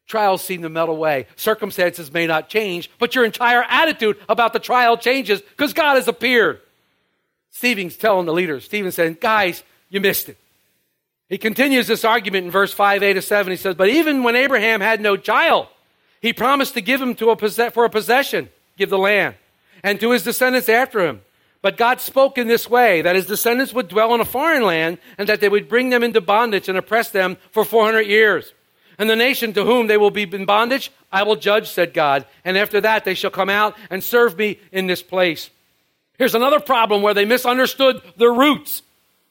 Trials 0.06 0.42
seem 0.42 0.62
to 0.62 0.70
melt 0.70 0.88
away. 0.88 1.26
Circumstances 1.36 2.10
may 2.10 2.26
not 2.26 2.48
change, 2.48 2.90
but 2.98 3.14
your 3.14 3.24
entire 3.24 3.62
attitude 3.62 4.16
about 4.28 4.54
the 4.54 4.58
trial 4.58 4.96
changes 4.96 5.42
because 5.42 5.74
God 5.74 5.96
has 5.96 6.08
appeared. 6.08 6.60
Stephen's 7.50 7.96
telling 7.96 8.24
the 8.24 8.32
leaders, 8.32 8.64
Stephen 8.64 8.90
saying, 8.90 9.18
Guys, 9.20 9.62
you 9.90 10.00
missed 10.00 10.30
it. 10.30 10.38
He 11.28 11.38
continues 11.38 11.86
this 11.86 12.04
argument 12.04 12.46
in 12.46 12.50
verse 12.50 12.72
5, 12.72 13.02
8 13.02 13.12
to 13.14 13.22
7. 13.22 13.50
He 13.50 13.56
says, 13.56 13.74
But 13.74 13.90
even 13.90 14.22
when 14.22 14.36
Abraham 14.36 14.80
had 14.80 15.00
no 15.00 15.16
child, 15.16 15.68
he 16.20 16.32
promised 16.32 16.74
to 16.74 16.80
give 16.80 17.00
him 17.00 17.14
to 17.16 17.30
a 17.30 17.70
for 17.70 17.84
a 17.84 17.90
possession, 17.90 18.48
give 18.76 18.90
the 18.90 18.98
land, 18.98 19.34
and 19.82 20.00
to 20.00 20.10
his 20.10 20.22
descendants 20.22 20.68
after 20.68 21.00
him. 21.06 21.20
But 21.60 21.76
God 21.76 22.00
spoke 22.00 22.38
in 22.38 22.46
this 22.46 22.70
way 22.70 23.02
that 23.02 23.16
his 23.16 23.26
descendants 23.26 23.74
would 23.74 23.88
dwell 23.88 24.14
in 24.14 24.20
a 24.20 24.24
foreign 24.24 24.62
land 24.62 24.98
and 25.18 25.28
that 25.28 25.40
they 25.40 25.48
would 25.48 25.68
bring 25.68 25.90
them 25.90 26.04
into 26.04 26.20
bondage 26.20 26.68
and 26.68 26.78
oppress 26.78 27.10
them 27.10 27.36
for 27.50 27.64
400 27.64 28.02
years. 28.02 28.54
And 28.96 29.10
the 29.10 29.16
nation 29.16 29.52
to 29.52 29.64
whom 29.64 29.86
they 29.86 29.96
will 29.96 30.10
be 30.10 30.22
in 30.22 30.44
bondage, 30.44 30.90
I 31.12 31.24
will 31.24 31.36
judge, 31.36 31.68
said 31.68 31.94
God. 31.94 32.26
And 32.44 32.56
after 32.56 32.80
that, 32.80 33.04
they 33.04 33.14
shall 33.14 33.30
come 33.30 33.48
out 33.48 33.76
and 33.90 34.02
serve 34.02 34.36
me 34.36 34.58
in 34.72 34.86
this 34.86 35.02
place. 35.02 35.50
Here's 36.16 36.34
another 36.34 36.58
problem 36.58 37.02
where 37.02 37.14
they 37.14 37.24
misunderstood 37.24 38.02
the 38.16 38.28
roots. 38.28 38.82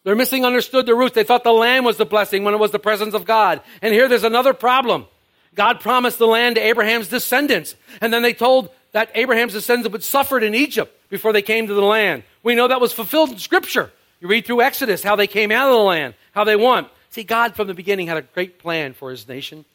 They're 0.07 0.15
misunderstood 0.15 0.85
the 0.85 0.95
roots. 0.95 1.15
They 1.15 1.25
thought 1.25 1.43
the 1.43 1.51
land 1.51 1.83
was 1.83 1.97
the 1.97 2.05
blessing 2.05 2.45
when 2.45 2.53
it 2.53 2.61
was 2.61 2.71
the 2.71 2.79
presence 2.79 3.13
of 3.13 3.25
God. 3.25 3.59
And 3.81 3.93
here 3.93 4.07
there's 4.07 4.23
another 4.23 4.53
problem. 4.53 5.05
God 5.53 5.81
promised 5.81 6.17
the 6.17 6.27
land 6.27 6.55
to 6.55 6.61
Abraham's 6.61 7.09
descendants. 7.09 7.75
And 7.99 8.13
then 8.13 8.21
they 8.21 8.31
told 8.31 8.69
that 8.93 9.11
Abraham's 9.15 9.51
descendants 9.51 9.91
would 9.91 10.05
suffer 10.05 10.39
in 10.39 10.55
Egypt 10.55 10.97
before 11.09 11.33
they 11.33 11.41
came 11.41 11.67
to 11.67 11.73
the 11.73 11.81
land. 11.81 12.23
We 12.41 12.55
know 12.55 12.69
that 12.69 12.79
was 12.79 12.93
fulfilled 12.93 13.31
in 13.31 13.37
Scripture. 13.37 13.91
You 14.21 14.29
read 14.29 14.45
through 14.45 14.61
Exodus 14.61 15.03
how 15.03 15.17
they 15.17 15.27
came 15.27 15.51
out 15.51 15.67
of 15.67 15.75
the 15.75 15.83
land, 15.83 16.13
how 16.31 16.45
they 16.45 16.55
won. 16.55 16.85
See, 17.09 17.25
God 17.25 17.57
from 17.57 17.67
the 17.67 17.73
beginning 17.73 18.07
had 18.07 18.15
a 18.15 18.21
great 18.21 18.59
plan 18.59 18.93
for 18.93 19.11
his 19.11 19.27
nation, 19.27 19.65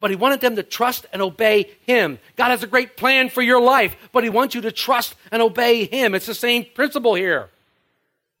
but 0.00 0.08
he 0.08 0.16
wanted 0.16 0.40
them 0.40 0.56
to 0.56 0.62
trust 0.62 1.04
and 1.12 1.20
obey 1.20 1.70
him. 1.84 2.18
God 2.36 2.48
has 2.48 2.62
a 2.62 2.66
great 2.66 2.96
plan 2.96 3.28
for 3.28 3.42
your 3.42 3.60
life, 3.60 3.94
but 4.10 4.24
he 4.24 4.30
wants 4.30 4.54
you 4.54 4.62
to 4.62 4.72
trust 4.72 5.14
and 5.30 5.42
obey 5.42 5.84
him. 5.84 6.14
It's 6.14 6.24
the 6.24 6.32
same 6.32 6.64
principle 6.64 7.14
here. 7.14 7.50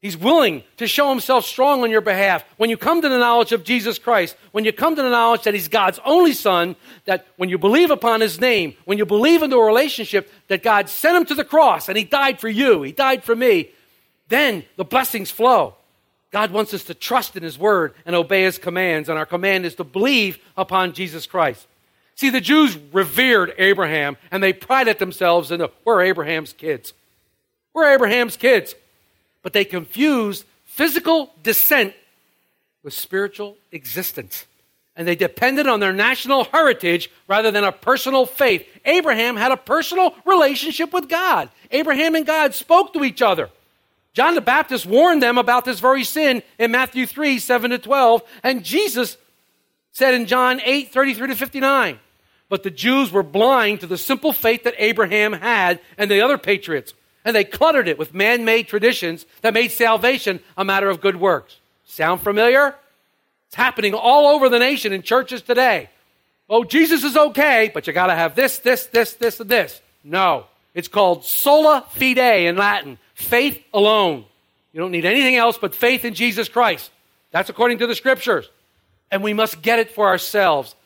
He's 0.02 0.16
willing 0.16 0.62
to 0.76 0.86
show 0.86 1.08
himself 1.08 1.46
strong 1.46 1.82
on 1.82 1.90
your 1.90 2.02
behalf. 2.02 2.44
When 2.58 2.68
you 2.68 2.76
come 2.76 3.00
to 3.00 3.08
the 3.08 3.18
knowledge 3.18 3.52
of 3.52 3.64
Jesus 3.64 3.98
Christ, 3.98 4.36
when 4.52 4.64
you 4.64 4.72
come 4.72 4.94
to 4.94 5.02
the 5.02 5.10
knowledge 5.10 5.44
that 5.44 5.54
he's 5.54 5.68
God's 5.68 5.98
only 6.04 6.32
son, 6.32 6.76
that 7.06 7.26
when 7.36 7.48
you 7.48 7.56
believe 7.56 7.90
upon 7.90 8.20
his 8.20 8.40
name, 8.40 8.74
when 8.84 8.98
you 8.98 9.06
believe 9.06 9.42
into 9.42 9.56
a 9.56 9.64
relationship 9.64 10.30
that 10.48 10.62
God 10.62 10.90
sent 10.90 11.16
him 11.16 11.24
to 11.26 11.34
the 11.34 11.44
cross 11.44 11.88
and 11.88 11.96
he 11.96 12.04
died 12.04 12.40
for 12.40 12.48
you, 12.48 12.82
he 12.82 12.92
died 12.92 13.24
for 13.24 13.34
me, 13.34 13.70
then 14.28 14.64
the 14.76 14.84
blessings 14.84 15.30
flow. 15.30 15.74
God 16.30 16.50
wants 16.50 16.74
us 16.74 16.84
to 16.84 16.94
trust 16.94 17.34
in 17.36 17.42
his 17.42 17.58
word 17.58 17.94
and 18.04 18.14
obey 18.14 18.42
his 18.42 18.58
commands, 18.58 19.08
and 19.08 19.18
our 19.18 19.26
command 19.26 19.64
is 19.64 19.76
to 19.76 19.84
believe 19.84 20.38
upon 20.58 20.92
Jesus 20.92 21.26
Christ. 21.26 21.66
See, 22.16 22.28
the 22.28 22.40
Jews 22.40 22.76
revered 22.92 23.54
Abraham 23.56 24.18
and 24.30 24.42
they 24.42 24.52
prided 24.52 24.98
themselves 24.98 25.50
in 25.50 25.60
the, 25.60 25.70
we're 25.84 26.02
Abraham's 26.02 26.52
kids. 26.52 26.92
We're 27.72 27.94
Abraham's 27.94 28.36
kids 28.36 28.74
but 29.46 29.52
they 29.52 29.64
confused 29.64 30.44
physical 30.64 31.32
descent 31.44 31.94
with 32.82 32.92
spiritual 32.92 33.56
existence. 33.70 34.44
And 34.96 35.06
they 35.06 35.14
depended 35.14 35.68
on 35.68 35.78
their 35.78 35.92
national 35.92 36.46
heritage 36.46 37.12
rather 37.28 37.52
than 37.52 37.62
a 37.62 37.70
personal 37.70 38.26
faith. 38.26 38.66
Abraham 38.84 39.36
had 39.36 39.52
a 39.52 39.56
personal 39.56 40.16
relationship 40.24 40.92
with 40.92 41.08
God. 41.08 41.48
Abraham 41.70 42.16
and 42.16 42.26
God 42.26 42.56
spoke 42.56 42.92
to 42.94 43.04
each 43.04 43.22
other. 43.22 43.48
John 44.14 44.34
the 44.34 44.40
Baptist 44.40 44.84
warned 44.84 45.22
them 45.22 45.38
about 45.38 45.64
this 45.64 45.78
very 45.78 46.02
sin 46.02 46.42
in 46.58 46.72
Matthew 46.72 47.06
3 47.06 47.38
7 47.38 47.70
to 47.70 47.78
12. 47.78 48.22
And 48.42 48.64
Jesus 48.64 49.16
said 49.92 50.12
in 50.12 50.26
John 50.26 50.60
8 50.64 50.90
33 50.92 51.28
to 51.28 51.36
59. 51.36 52.00
But 52.48 52.64
the 52.64 52.70
Jews 52.72 53.12
were 53.12 53.22
blind 53.22 53.78
to 53.78 53.86
the 53.86 53.96
simple 53.96 54.32
faith 54.32 54.64
that 54.64 54.74
Abraham 54.76 55.34
had 55.34 55.78
and 55.96 56.10
the 56.10 56.20
other 56.20 56.36
patriarchs 56.36 56.94
and 57.26 57.34
they 57.34 57.44
cluttered 57.44 57.88
it 57.88 57.98
with 57.98 58.14
man 58.14 58.44
made 58.44 58.68
traditions 58.68 59.26
that 59.42 59.52
made 59.52 59.72
salvation 59.72 60.38
a 60.56 60.64
matter 60.64 60.88
of 60.88 61.00
good 61.00 61.16
works. 61.16 61.58
Sound 61.84 62.20
familiar? 62.20 62.74
It's 63.48 63.56
happening 63.56 63.94
all 63.94 64.28
over 64.28 64.48
the 64.48 64.60
nation 64.60 64.92
in 64.92 65.02
churches 65.02 65.42
today. 65.42 65.90
Oh, 66.48 66.62
Jesus 66.62 67.02
is 67.02 67.16
okay, 67.16 67.72
but 67.74 67.88
you 67.88 67.92
got 67.92 68.06
to 68.06 68.14
have 68.14 68.36
this, 68.36 68.58
this, 68.58 68.86
this, 68.86 69.14
this, 69.14 69.40
and 69.40 69.50
this. 69.50 69.80
No. 70.04 70.46
It's 70.72 70.86
called 70.86 71.24
sola 71.24 71.84
fide 71.90 72.18
in 72.18 72.56
Latin 72.56 72.96
faith 73.14 73.60
alone. 73.74 74.24
You 74.72 74.80
don't 74.80 74.92
need 74.92 75.04
anything 75.04 75.34
else 75.34 75.58
but 75.58 75.74
faith 75.74 76.04
in 76.04 76.14
Jesus 76.14 76.48
Christ. 76.48 76.92
That's 77.32 77.50
according 77.50 77.78
to 77.78 77.88
the 77.88 77.96
scriptures. 77.96 78.48
And 79.10 79.24
we 79.24 79.32
must 79.32 79.62
get 79.62 79.80
it 79.80 79.90
for 79.90 80.06
ourselves. 80.06 80.76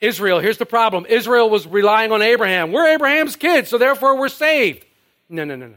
Israel, 0.00 0.40
here's 0.40 0.58
the 0.58 0.64
problem 0.64 1.04
Israel 1.10 1.50
was 1.50 1.66
relying 1.66 2.10
on 2.10 2.22
Abraham. 2.22 2.72
We're 2.72 2.94
Abraham's 2.94 3.36
kids, 3.36 3.68
so 3.68 3.76
therefore 3.76 4.18
we're 4.18 4.30
saved. 4.30 4.86
No, 5.28 5.44
no, 5.44 5.56
no, 5.56 5.66
no. 5.66 5.76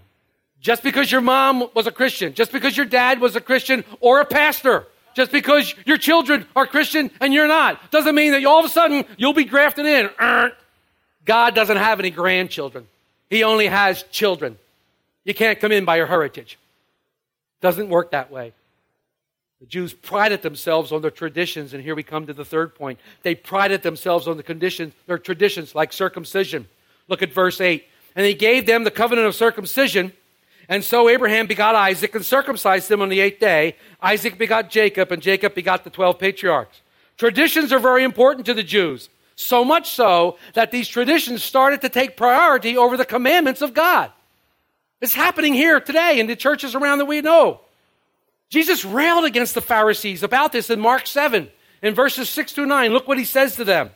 Just 0.59 0.83
because 0.83 1.11
your 1.11 1.21
mom 1.21 1.67
was 1.73 1.87
a 1.87 1.91
Christian, 1.91 2.33
just 2.33 2.51
because 2.51 2.75
your 2.75 2.85
dad 2.85 3.21
was 3.21 3.35
a 3.35 3.41
Christian 3.41 3.83
or 3.99 4.19
a 4.19 4.25
pastor, 4.25 4.87
just 5.15 5.31
because 5.31 5.73
your 5.85 5.97
children 5.97 6.45
are 6.55 6.65
Christian 6.65 7.11
and 7.21 7.33
you're 7.33 7.47
not, 7.47 7.91
doesn't 7.91 8.15
mean 8.15 8.31
that 8.31 8.43
all 8.45 8.59
of 8.59 8.65
a 8.65 8.69
sudden 8.69 9.05
you'll 9.17 9.33
be 9.33 9.45
grafted 9.45 9.85
in. 9.85 10.09
God 11.25 11.55
doesn't 11.55 11.77
have 11.77 11.99
any 11.99 12.09
grandchildren, 12.09 12.87
He 13.29 13.43
only 13.43 13.67
has 13.67 14.03
children. 14.11 14.57
You 15.23 15.33
can't 15.33 15.59
come 15.59 15.73
in 15.73 15.83
by 15.83 15.97
your 15.97 16.05
heritage. 16.05 16.57
Doesn't 17.59 17.89
work 17.89 18.11
that 18.11 18.31
way. 18.31 18.53
The 19.59 19.65
Jews 19.65 19.93
prided 19.93 20.43
themselves 20.43 20.91
on 20.91 21.01
their 21.01 21.11
traditions, 21.11 21.73
and 21.73 21.83
here 21.83 21.95
we 21.95 22.03
come 22.03 22.27
to 22.27 22.33
the 22.33 22.45
third 22.45 22.75
point. 22.75 22.99
They 23.23 23.33
prided 23.35 23.81
themselves 23.81 24.27
on 24.27 24.37
the 24.37 24.43
conditions, 24.43 24.93
their 25.07 25.17
traditions, 25.17 25.73
like 25.73 25.91
circumcision. 25.91 26.67
Look 27.07 27.23
at 27.23 27.33
verse 27.33 27.59
8 27.59 27.83
and 28.17 28.25
he 28.25 28.33
gave 28.33 28.65
them 28.65 28.83
the 28.83 28.91
covenant 28.91 29.27
of 29.27 29.35
circumcision. 29.35 30.11
And 30.67 30.83
so 30.83 31.07
Abraham 31.07 31.45
begot 31.45 31.75
Isaac 31.75 32.15
and 32.15 32.25
circumcised 32.25 32.91
him 32.91 32.99
on 32.99 33.09
the 33.09 33.19
eighth 33.19 33.39
day. 33.39 33.75
Isaac 34.01 34.39
begot 34.39 34.71
Jacob, 34.71 35.11
and 35.11 35.21
Jacob 35.21 35.53
begot 35.53 35.83
the 35.83 35.91
12 35.91 36.17
patriarchs. 36.17 36.81
Traditions 37.17 37.71
are 37.71 37.79
very 37.79 38.03
important 38.03 38.47
to 38.47 38.55
the 38.55 38.63
Jews, 38.63 39.09
so 39.35 39.63
much 39.63 39.91
so 39.91 40.37
that 40.55 40.71
these 40.71 40.87
traditions 40.87 41.43
started 41.43 41.81
to 41.81 41.89
take 41.89 42.17
priority 42.17 42.75
over 42.75 42.97
the 42.97 43.05
commandments 43.05 43.61
of 43.61 43.75
God. 43.75 44.11
It's 44.99 45.13
happening 45.13 45.53
here 45.53 45.79
today 45.79 46.19
in 46.19 46.25
the 46.25 46.35
churches 46.35 46.73
around 46.73 46.97
that 46.97 47.05
we 47.05 47.21
know. 47.21 47.61
Jesus 48.49 48.83
railed 48.83 49.25
against 49.25 49.53
the 49.53 49.61
Pharisees 49.61 50.23
about 50.23 50.51
this 50.51 50.71
in 50.71 50.79
Mark 50.79 51.05
7, 51.05 51.49
in 51.83 51.93
verses 51.93 52.29
6 52.29 52.53
through 52.53 52.65
9. 52.65 52.91
Look 52.91 53.07
what 53.07 53.19
he 53.19 53.25
says 53.25 53.55
to 53.57 53.63
them. 53.63 53.91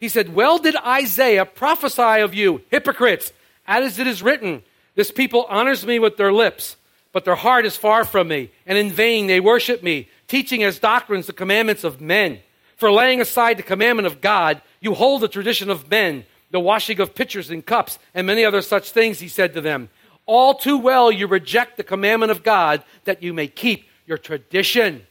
He 0.00 0.08
said, 0.08 0.34
Well 0.34 0.58
did 0.58 0.76
Isaiah 0.76 1.44
prophesy 1.44 2.22
of 2.22 2.32
you, 2.32 2.62
hypocrites 2.70 3.32
as 3.66 3.98
it 3.98 4.06
is 4.06 4.22
written, 4.22 4.62
This 4.94 5.10
people 5.10 5.46
honors 5.48 5.84
me 5.84 5.98
with 5.98 6.16
their 6.16 6.32
lips, 6.32 6.76
but 7.12 7.24
their 7.24 7.34
heart 7.34 7.66
is 7.66 7.76
far 7.76 8.04
from 8.04 8.28
me, 8.28 8.50
and 8.66 8.76
in 8.76 8.90
vain 8.90 9.26
they 9.26 9.40
worship 9.40 9.82
me, 9.82 10.08
teaching 10.28 10.62
as 10.62 10.78
doctrines 10.78 11.26
the 11.26 11.32
commandments 11.32 11.84
of 11.84 12.00
men. 12.00 12.40
For 12.76 12.92
laying 12.92 13.20
aside 13.20 13.56
the 13.56 13.62
commandment 13.62 14.06
of 14.06 14.20
God, 14.20 14.60
you 14.80 14.94
hold 14.94 15.22
the 15.22 15.28
tradition 15.28 15.70
of 15.70 15.90
men, 15.90 16.26
the 16.50 16.60
washing 16.60 17.00
of 17.00 17.14
pitchers 17.14 17.50
and 17.50 17.64
cups, 17.64 17.98
and 18.14 18.26
many 18.26 18.44
other 18.44 18.60
such 18.60 18.90
things, 18.90 19.18
he 19.18 19.28
said 19.28 19.54
to 19.54 19.60
them. 19.60 19.88
All 20.26 20.54
too 20.54 20.76
well 20.76 21.10
you 21.10 21.26
reject 21.26 21.76
the 21.76 21.84
commandment 21.84 22.32
of 22.32 22.42
God 22.42 22.82
that 23.04 23.22
you 23.22 23.32
may 23.32 23.46
keep 23.46 23.88
your 24.06 24.18
tradition. 24.18 25.06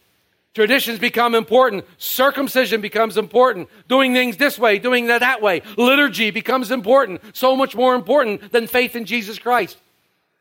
Traditions 0.56 1.00
become 1.00 1.36
important. 1.36 1.84
Circumcision 1.98 2.80
becomes 2.80 3.18
important. 3.18 3.68
Doing 3.90 4.14
things 4.14 4.38
this 4.38 4.58
way, 4.58 4.80
doing 4.80 5.08
that 5.08 5.20
that 5.20 5.42
way. 5.42 5.62
Liturgy 5.78 6.32
becomes 6.32 6.72
important. 6.72 7.22
So 7.36 7.58
much 7.58 7.76
more 7.76 7.94
important 7.94 8.54
than 8.54 8.66
faith 8.66 8.96
in 8.96 9.04
Jesus 9.04 9.38
Christ. 9.38 9.78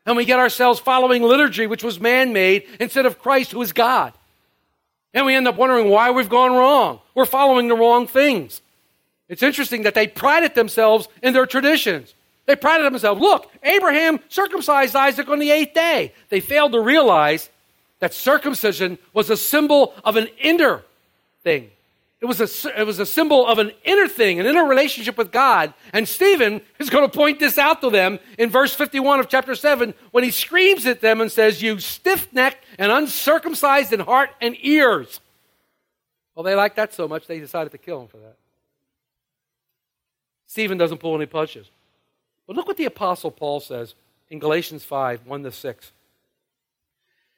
And 0.05 0.15
we 0.15 0.23
get 0.23 0.39
ourselves 0.39 0.79
following 0.79 1.21
liturgy, 1.21 1.67
which 1.67 1.83
was 1.83 1.99
man 1.99 2.31
made, 2.31 2.63
instead 2.79 3.05
of 3.05 3.19
Christ, 3.19 3.51
who 3.51 3.61
is 3.61 3.73
God. 3.73 4.13
And 5.13 5.25
we 5.25 5.35
end 5.35 5.49
up 5.49 5.57
wondering 5.57 5.89
why 5.89 6.11
we've 6.11 6.29
gone 6.29 6.53
wrong. 6.53 7.01
We're 7.13 7.25
following 7.25 7.67
the 7.67 7.75
wrong 7.75 8.07
things. 8.07 8.61
It's 9.27 9.43
interesting 9.43 9.83
that 9.83 9.95
they 9.95 10.07
prided 10.07 10.55
themselves 10.55 11.09
in 11.23 11.33
their 11.33 11.45
traditions. 11.45 12.13
They 12.45 12.55
prided 12.55 12.85
themselves. 12.85 13.19
Look, 13.19 13.51
Abraham 13.63 14.19
circumcised 14.29 14.95
Isaac 14.95 15.27
on 15.27 15.39
the 15.39 15.51
eighth 15.51 15.73
day. 15.73 16.13
They 16.29 16.39
failed 16.39 16.71
to 16.71 16.79
realize 16.79 17.49
that 17.99 18.13
circumcision 18.13 18.97
was 19.13 19.29
a 19.29 19.37
symbol 19.37 19.93
of 20.03 20.15
an 20.15 20.27
inner 20.39 20.83
thing. 21.43 21.71
It 22.21 22.25
was, 22.27 22.39
a, 22.39 22.79
it 22.79 22.85
was 22.85 22.97
a 22.97 23.05
symbol 23.05 23.45
of 23.45 23.59
an 23.59 23.71
inner 23.83 24.07
thing, 24.07 24.39
an 24.39 24.45
inner 24.45 24.65
relationship 24.65 25.17
with 25.17 25.31
God. 25.31 25.73
And 25.93 26.07
Stephen 26.07 26.61
is 26.79 26.89
going 26.89 27.07
to 27.07 27.15
point 27.15 27.39
this 27.39 27.57
out 27.57 27.81
to 27.81 27.89
them 27.89 28.19
in 28.39 28.49
verse 28.49 28.73
51 28.73 29.19
of 29.19 29.29
chapter 29.29 29.53
7 29.53 29.93
when 30.11 30.23
he 30.23 30.31
screams 30.31 30.85
at 30.85 31.01
them 31.01 31.21
and 31.21 31.31
says, 31.31 31.61
You 31.61 31.79
stiff 31.79 32.31
necked 32.33 32.65
and 32.79 32.91
uncircumcised 32.91 33.93
in 33.93 33.99
heart 33.99 34.29
and 34.41 34.55
ears. 34.61 35.19
Well, 36.33 36.43
they 36.43 36.55
liked 36.55 36.77
that 36.77 36.93
so 36.93 37.07
much 37.07 37.27
they 37.27 37.39
decided 37.39 37.71
to 37.73 37.77
kill 37.77 38.01
him 38.01 38.07
for 38.07 38.17
that. 38.17 38.37
Stephen 40.47 40.77
doesn't 40.77 40.99
pull 40.99 41.15
any 41.15 41.25
punches. 41.25 41.69
But 42.47 42.55
look 42.55 42.67
what 42.67 42.77
the 42.77 42.85
Apostle 42.85 43.29
Paul 43.31 43.59
says 43.59 43.93
in 44.29 44.39
Galatians 44.39 44.83
5 44.83 45.27
1 45.27 45.43
to 45.43 45.51
6. 45.51 45.91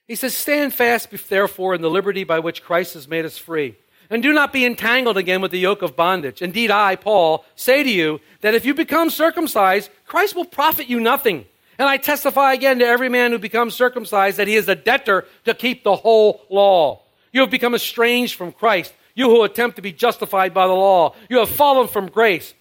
He 0.08 0.16
says, 0.16 0.34
Stand 0.34 0.74
fast, 0.74 1.10
therefore, 1.30 1.76
in 1.76 1.82
the 1.82 1.90
liberty 1.90 2.24
by 2.24 2.40
which 2.40 2.64
Christ 2.64 2.94
has 2.94 3.08
made 3.08 3.26
us 3.26 3.38
free. 3.38 3.76
And 4.10 4.24
do 4.24 4.32
not 4.32 4.54
be 4.54 4.66
entangled 4.66 5.18
again 5.18 5.42
with 5.42 5.52
the 5.52 5.60
yoke 5.60 5.82
of 5.82 5.98
bondage. 5.98 6.42
Indeed, 6.42 6.72
I, 6.72 6.96
Paul, 6.96 7.44
say 7.56 7.84
to 7.84 7.90
you 7.90 8.22
that 8.40 8.54
if 8.54 8.66
you 8.66 8.74
become 8.74 9.10
circumcised, 9.10 9.90
Christ 10.06 10.36
will 10.36 10.46
profit 10.46 10.88
you 10.88 11.00
nothing. 11.02 11.46
And 11.78 11.90
I 11.90 11.98
testify 11.98 12.54
again 12.54 12.80
to 12.80 12.86
every 12.86 13.10
man 13.10 13.32
who 13.32 13.38
becomes 13.38 13.76
circumcised 13.76 14.38
that 14.38 14.48
he 14.48 14.56
is 14.56 14.70
a 14.70 14.76
debtor 14.76 15.26
to 15.44 15.54
keep 15.54 15.84
the 15.84 15.98
whole 15.98 16.42
law. 16.50 17.02
You 17.34 17.42
have 17.42 17.52
become 17.52 17.76
estranged 17.76 18.36
from 18.36 18.54
Christ, 18.54 18.94
you 19.14 19.30
who 19.30 19.44
attempt 19.44 19.76
to 19.76 19.82
be 19.82 19.92
justified 19.92 20.54
by 20.54 20.68
the 20.68 20.74
law. 20.74 21.14
You 21.30 21.40
have 21.40 21.50
fallen 21.50 21.88
from 21.88 22.08
grace. 22.08 22.54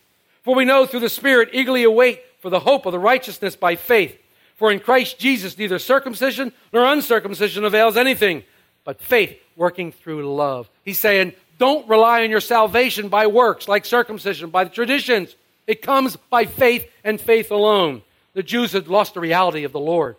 For 0.42 0.54
we 0.54 0.64
know 0.64 0.84
through 0.84 1.00
the 1.00 1.08
Spirit 1.08 1.50
eagerly 1.52 1.84
await 1.84 2.22
for 2.40 2.50
the 2.50 2.60
hope 2.60 2.86
of 2.86 2.92
the 2.92 2.98
righteousness 2.98 3.56
by 3.56 3.76
faith. 3.76 4.18
For 4.56 4.72
in 4.72 4.80
Christ 4.80 5.18
Jesus, 5.18 5.56
neither 5.56 5.78
circumcision 5.78 6.52
nor 6.72 6.84
uncircumcision 6.84 7.64
avails 7.64 7.96
anything, 7.96 8.42
but 8.84 9.00
faith 9.00 9.38
working 9.54 9.92
through 9.92 10.34
love. 10.34 10.68
He's 10.84 10.98
saying, 10.98 11.34
don't 11.58 11.88
rely 11.88 12.22
on 12.22 12.30
your 12.30 12.40
salvation 12.40 13.08
by 13.08 13.26
works 13.26 13.68
like 13.68 13.84
circumcision, 13.84 14.50
by 14.50 14.64
the 14.64 14.70
traditions. 14.70 15.34
It 15.66 15.82
comes 15.82 16.16
by 16.30 16.46
faith 16.46 16.90
and 17.04 17.20
faith 17.20 17.50
alone. 17.50 18.02
The 18.34 18.42
Jews 18.42 18.72
had 18.72 18.88
lost 18.88 19.14
the 19.14 19.20
reality 19.20 19.64
of 19.64 19.72
the 19.72 19.80
Lord. 19.80 20.16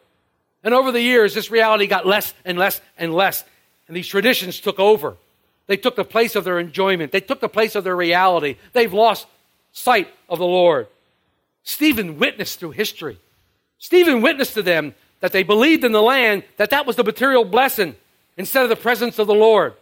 And 0.63 0.73
over 0.73 0.91
the 0.91 1.01
years, 1.01 1.33
this 1.33 1.51
reality 1.51 1.87
got 1.87 2.05
less 2.05 2.33
and 2.45 2.57
less 2.57 2.81
and 2.97 3.13
less. 3.13 3.43
And 3.87 3.95
these 3.95 4.07
traditions 4.07 4.59
took 4.59 4.79
over. 4.79 5.15
They 5.67 5.77
took 5.77 5.95
the 5.95 6.03
place 6.03 6.35
of 6.35 6.43
their 6.43 6.59
enjoyment, 6.59 7.11
they 7.11 7.21
took 7.21 7.39
the 7.39 7.49
place 7.49 7.75
of 7.75 7.83
their 7.83 7.95
reality. 7.95 8.57
They've 8.73 8.93
lost 8.93 9.27
sight 9.71 10.07
of 10.29 10.39
the 10.39 10.45
Lord. 10.45 10.87
Stephen 11.63 12.17
witnessed 12.17 12.59
through 12.59 12.71
history 12.71 13.19
Stephen 13.79 14.21
witnessed 14.21 14.53
to 14.55 14.63
them 14.63 14.93
that 15.19 15.31
they 15.31 15.43
believed 15.43 15.83
in 15.83 15.91
the 15.91 16.01
land, 16.01 16.43
that 16.57 16.69
that 16.69 16.85
was 16.85 16.95
the 16.95 17.03
material 17.03 17.43
blessing 17.43 17.95
instead 18.37 18.63
of 18.63 18.69
the 18.69 18.75
presence 18.75 19.19
of 19.19 19.27
the 19.27 19.33
Lord. 19.33 19.73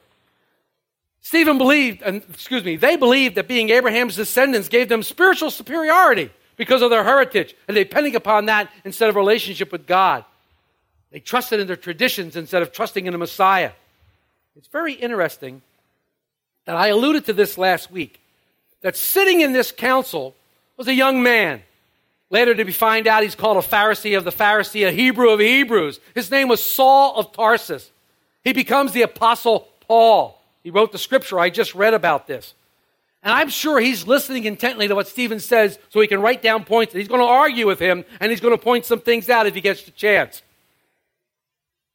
Stephen 1.22 1.58
believed, 1.58 2.02
and 2.04 2.24
excuse 2.30 2.64
me, 2.64 2.76
they 2.76 2.96
believed 2.96 3.36
that 3.36 3.48
being 3.48 3.70
Abraham's 3.70 4.16
descendants 4.16 4.70
gave 4.70 4.90
them 4.90 5.04
spiritual 5.04 5.50
superiority 5.50 6.30
because 6.56 6.82
of 6.82 6.90
their 6.90 7.04
heritage, 7.04 7.56
and 7.68 7.76
depending 7.76 8.16
upon 8.16 8.46
that 8.46 8.70
instead 8.84 9.10
of 9.10 9.16
relationship 9.16 9.72
with 9.72 9.88
God. 9.88 10.24
They 11.12 11.20
trusted 11.20 11.60
in 11.60 11.68
their 11.68 11.76
traditions 11.76 12.36
instead 12.36 12.62
of 12.62 12.72
trusting 12.72 13.06
in 13.06 13.12
the 13.12 13.18
Messiah. 13.18 13.72
It's 14.56 14.68
very 14.68 14.94
interesting 14.94 15.62
that 16.66 16.76
I 16.76 16.88
alluded 16.88 17.26
to 17.26 17.34
this 17.34 17.58
last 17.58 17.92
week 17.92 18.22
that 18.82 18.96
sitting 18.96 19.42
in 19.42 19.52
this 19.52 19.72
council 19.72 20.36
was 20.78 20.88
a 20.88 20.94
young 20.94 21.24
man 21.24 21.62
Later 22.30 22.56
to 22.56 22.66
be 22.66 22.72
find 22.72 23.08
out 23.08 23.24
he's 23.24 23.36
called 23.36 23.58
a 23.58 23.68
Pharisee 23.68 24.18
of 24.18 24.24
the 24.24 24.32
Pharisee, 24.32 24.88
a 24.88 24.92
Hebrew 24.92 25.30
of 25.30 25.40
Hebrews. 25.40 26.00
His 26.16 26.32
name 26.32 26.48
was 26.48 26.64
Saul 26.64 27.16
of 27.18 27.32
Tarsus. 27.32 27.92
He 28.44 28.54
becomes 28.54 28.94
the 28.94 29.04
Apostle 29.04 29.68
Paul. 29.82 30.42
He 30.64 30.72
wrote 30.72 30.92
the 30.92 30.98
scripture. 30.98 31.40
I 31.40 31.50
just 31.50 31.76
read 31.76 31.94
about 31.94 32.28
this. 32.28 32.54
And 33.22 33.34
I'm 33.34 33.50
sure 33.50 33.80
he's 33.80 34.06
listening 34.06 34.46
intently 34.46 34.88
to 34.88 34.96
what 34.96 35.08
Stephen 35.08 35.40
says 35.40 35.80
so 35.90 36.00
he 36.00 36.08
can 36.08 36.22
write 36.22 36.42
down 36.42 36.64
points. 36.64 36.94
He's 36.94 37.08
going 37.08 37.22
to 37.22 37.28
argue 37.28 37.66
with 37.66 37.80
him 37.80 38.06
and 38.20 38.32
he's 38.32 38.42
going 38.42 38.56
to 38.56 38.64
point 38.64 38.86
some 38.86 39.02
things 39.02 39.30
out 39.30 39.48
if 39.48 39.56
he 39.56 39.62
gets 39.62 39.84
the 39.84 39.92
chance. 39.92 40.42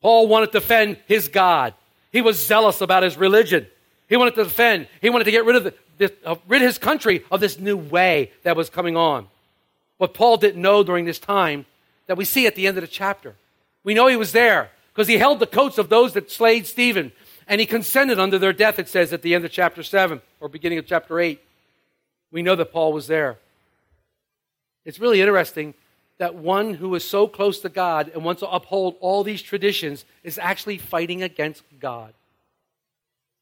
Paul 0.00 0.28
wanted 0.28 0.46
to 0.46 0.60
defend 0.60 0.96
his 1.06 1.28
God. 1.28 1.74
He 2.12 2.20
was 2.20 2.44
zealous 2.44 2.80
about 2.80 3.02
his 3.02 3.16
religion. 3.16 3.66
He 4.08 4.16
wanted 4.16 4.34
to 4.36 4.44
defend. 4.44 4.88
He 5.00 5.10
wanted 5.10 5.24
to 5.24 5.30
get 5.30 5.44
rid 5.44 5.56
of 5.56 5.64
the, 5.64 5.74
this, 5.98 6.10
uh, 6.24 6.36
rid 6.48 6.62
his 6.62 6.78
country 6.78 7.24
of 7.30 7.40
this 7.40 7.58
new 7.58 7.76
way 7.76 8.32
that 8.42 8.56
was 8.56 8.70
coming 8.70 8.96
on 8.96 9.28
what 10.00 10.14
Paul 10.14 10.38
didn't 10.38 10.62
know 10.62 10.82
during 10.82 11.04
this 11.04 11.18
time 11.18 11.66
that 12.06 12.16
we 12.16 12.24
see 12.24 12.46
at 12.46 12.54
the 12.54 12.66
end 12.66 12.78
of 12.78 12.80
the 12.80 12.88
chapter. 12.88 13.34
We 13.84 13.92
know 13.92 14.06
he 14.06 14.16
was 14.16 14.32
there 14.32 14.70
because 14.94 15.08
he 15.08 15.18
held 15.18 15.40
the 15.40 15.46
coats 15.46 15.76
of 15.76 15.90
those 15.90 16.14
that 16.14 16.30
slayed 16.30 16.66
Stephen 16.66 17.12
and 17.46 17.60
he 17.60 17.66
consented 17.66 18.18
unto 18.18 18.38
their 18.38 18.54
death, 18.54 18.78
it 18.78 18.88
says 18.88 19.12
at 19.12 19.20
the 19.20 19.34
end 19.34 19.44
of 19.44 19.50
chapter 19.50 19.82
7 19.82 20.22
or 20.40 20.48
beginning 20.48 20.78
of 20.78 20.86
chapter 20.86 21.20
8. 21.20 21.38
We 22.32 22.40
know 22.40 22.56
that 22.56 22.72
Paul 22.72 22.94
was 22.94 23.08
there. 23.08 23.36
It's 24.86 24.98
really 24.98 25.20
interesting 25.20 25.74
that 26.16 26.34
one 26.34 26.72
who 26.72 26.94
is 26.94 27.04
so 27.04 27.28
close 27.28 27.60
to 27.60 27.68
God 27.68 28.10
and 28.14 28.24
wants 28.24 28.40
to 28.40 28.48
uphold 28.48 28.96
all 29.00 29.22
these 29.22 29.42
traditions 29.42 30.06
is 30.24 30.38
actually 30.38 30.78
fighting 30.78 31.22
against 31.22 31.62
God 31.78 32.14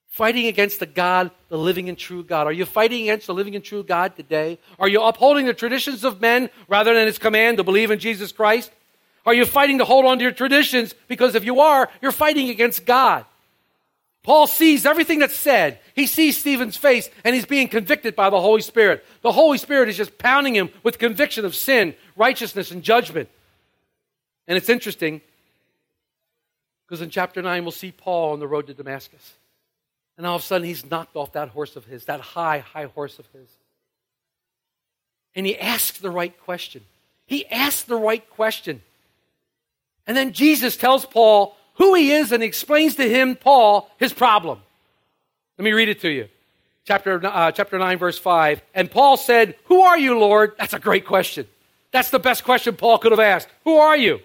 fighting 0.08 0.46
against 0.46 0.80
the 0.80 0.86
God, 0.86 1.30
the 1.48 1.58
living 1.58 1.88
and 1.88 1.96
true 1.96 2.24
God? 2.24 2.46
Are 2.46 2.52
you 2.52 2.66
fighting 2.66 3.02
against 3.02 3.26
the 3.26 3.34
living 3.34 3.54
and 3.54 3.64
true 3.64 3.82
God 3.82 4.16
today? 4.16 4.58
Are 4.78 4.88
you 4.88 5.02
upholding 5.02 5.46
the 5.46 5.54
traditions 5.54 6.04
of 6.04 6.20
men 6.20 6.50
rather 6.66 6.94
than 6.94 7.06
his 7.06 7.18
command 7.18 7.58
to 7.58 7.64
believe 7.64 7.90
in 7.90 7.98
Jesus 7.98 8.32
Christ? 8.32 8.70
Are 9.24 9.34
you 9.34 9.44
fighting 9.44 9.78
to 9.78 9.84
hold 9.84 10.06
on 10.06 10.18
to 10.18 10.22
your 10.22 10.32
traditions? 10.32 10.94
Because 11.06 11.34
if 11.34 11.44
you 11.44 11.60
are, 11.60 11.90
you're 12.00 12.12
fighting 12.12 12.48
against 12.48 12.86
God. 12.86 13.24
Paul 14.22 14.46
sees 14.46 14.84
everything 14.84 15.20
that's 15.20 15.36
said. 15.36 15.78
He 15.94 16.06
sees 16.06 16.36
Stephen's 16.36 16.76
face 16.76 17.08
and 17.24 17.34
he's 17.34 17.46
being 17.46 17.68
convicted 17.68 18.14
by 18.16 18.30
the 18.30 18.40
Holy 18.40 18.60
Spirit. 18.60 19.04
The 19.22 19.32
Holy 19.32 19.58
Spirit 19.58 19.88
is 19.88 19.96
just 19.96 20.18
pounding 20.18 20.54
him 20.54 20.70
with 20.82 20.98
conviction 20.98 21.44
of 21.44 21.54
sin, 21.54 21.94
righteousness, 22.16 22.70
and 22.70 22.82
judgment. 22.82 23.28
And 24.46 24.56
it's 24.56 24.68
interesting 24.68 25.20
because 26.86 27.00
in 27.00 27.10
chapter 27.10 27.40
9, 27.40 27.62
we'll 27.62 27.72
see 27.72 27.92
Paul 27.92 28.32
on 28.32 28.40
the 28.40 28.46
road 28.46 28.66
to 28.66 28.74
Damascus. 28.74 29.37
And 30.18 30.26
all 30.26 30.34
of 30.34 30.42
a 30.42 30.44
sudden, 30.44 30.66
he's 30.66 30.84
knocked 30.84 31.14
off 31.14 31.32
that 31.32 31.50
horse 31.50 31.76
of 31.76 31.84
his, 31.86 32.04
that 32.06 32.20
high, 32.20 32.58
high 32.58 32.86
horse 32.86 33.20
of 33.20 33.26
his. 33.32 33.48
And 35.36 35.46
he 35.46 35.56
asks 35.56 36.00
the 36.00 36.10
right 36.10 36.36
question. 36.40 36.82
He 37.26 37.46
asks 37.46 37.84
the 37.84 37.96
right 37.96 38.28
question. 38.30 38.82
And 40.08 40.16
then 40.16 40.32
Jesus 40.32 40.76
tells 40.76 41.06
Paul 41.06 41.56
who 41.74 41.94
he 41.94 42.10
is 42.10 42.32
and 42.32 42.42
explains 42.42 42.96
to 42.96 43.08
him, 43.08 43.36
Paul, 43.36 43.88
his 43.98 44.12
problem. 44.12 44.60
Let 45.56 45.64
me 45.64 45.72
read 45.72 45.88
it 45.88 46.00
to 46.00 46.10
you. 46.10 46.28
Chapter, 46.84 47.24
uh, 47.24 47.52
chapter 47.52 47.78
9, 47.78 47.98
verse 47.98 48.18
5. 48.18 48.60
And 48.74 48.90
Paul 48.90 49.16
said, 49.16 49.54
Who 49.66 49.82
are 49.82 49.98
you, 49.98 50.18
Lord? 50.18 50.54
That's 50.58 50.74
a 50.74 50.80
great 50.80 51.06
question. 51.06 51.46
That's 51.92 52.10
the 52.10 52.18
best 52.18 52.42
question 52.42 52.74
Paul 52.74 52.98
could 52.98 53.12
have 53.12 53.20
asked. 53.20 53.48
Who 53.62 53.76
are 53.76 53.96
you? 53.96 54.18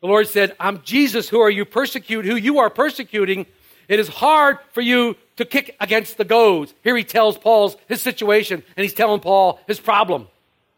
The 0.00 0.06
Lord 0.06 0.28
said, 0.28 0.56
I'm 0.58 0.80
Jesus, 0.82 1.28
who 1.28 1.40
are 1.40 1.50
you 1.50 1.66
persecute, 1.66 2.24
who 2.24 2.36
you 2.36 2.58
are 2.60 2.70
persecuting. 2.70 3.44
It 3.88 3.98
is 3.98 4.08
hard 4.08 4.58
for 4.72 4.80
you 4.80 5.16
to 5.36 5.44
kick 5.44 5.76
against 5.80 6.16
the 6.16 6.24
goads. 6.24 6.74
Here 6.82 6.96
he 6.96 7.04
tells 7.04 7.38
Paul's 7.38 7.76
his 7.88 8.00
situation, 8.00 8.62
and 8.76 8.82
he's 8.82 8.94
telling 8.94 9.20
Paul 9.20 9.60
his 9.66 9.80
problem. 9.80 10.28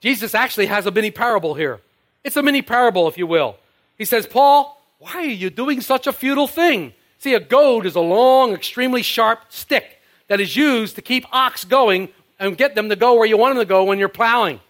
Jesus 0.01 0.35
actually 0.35 0.67
has 0.67 0.87
a 0.87 0.91
mini 0.91 1.11
parable 1.11 1.55
here. 1.55 1.81
It's 2.25 2.37
a 2.37 2.43
mini 2.43 2.63
parable, 2.63 3.09
if 3.09 3.19
you 3.19 3.27
will. 3.27 3.57
He 3.97 4.05
says, 4.05 4.27
Paul, 4.27 4.81
why 4.99 5.15
are 5.15 5.25
you 5.25 5.51
doing 5.51 5.81
such 5.81 6.07
a 6.07 6.13
futile 6.13 6.49
thing? 6.49 6.93
See, 7.19 7.35
a 7.35 7.41
goad 7.41 7.87
is 7.87 7.97
a 7.97 8.01
long, 8.01 8.53
extremely 8.53 9.03
sharp 9.03 9.41
stick 9.49 10.01
that 10.29 10.41
is 10.41 10.57
used 10.57 10.97
to 10.97 11.03
keep 11.03 11.25
ox 11.33 11.65
going 11.65 12.09
and 12.39 12.57
get 12.57 12.75
them 12.75 12.89
to 12.89 12.97
go 12.97 13.15
where 13.15 13.27
you 13.27 13.37
want 13.37 13.55
them 13.55 13.63
to 13.63 13.69
go 13.69 13.85
when 13.85 13.99
you're 13.99 14.09
plowing. 14.09 14.61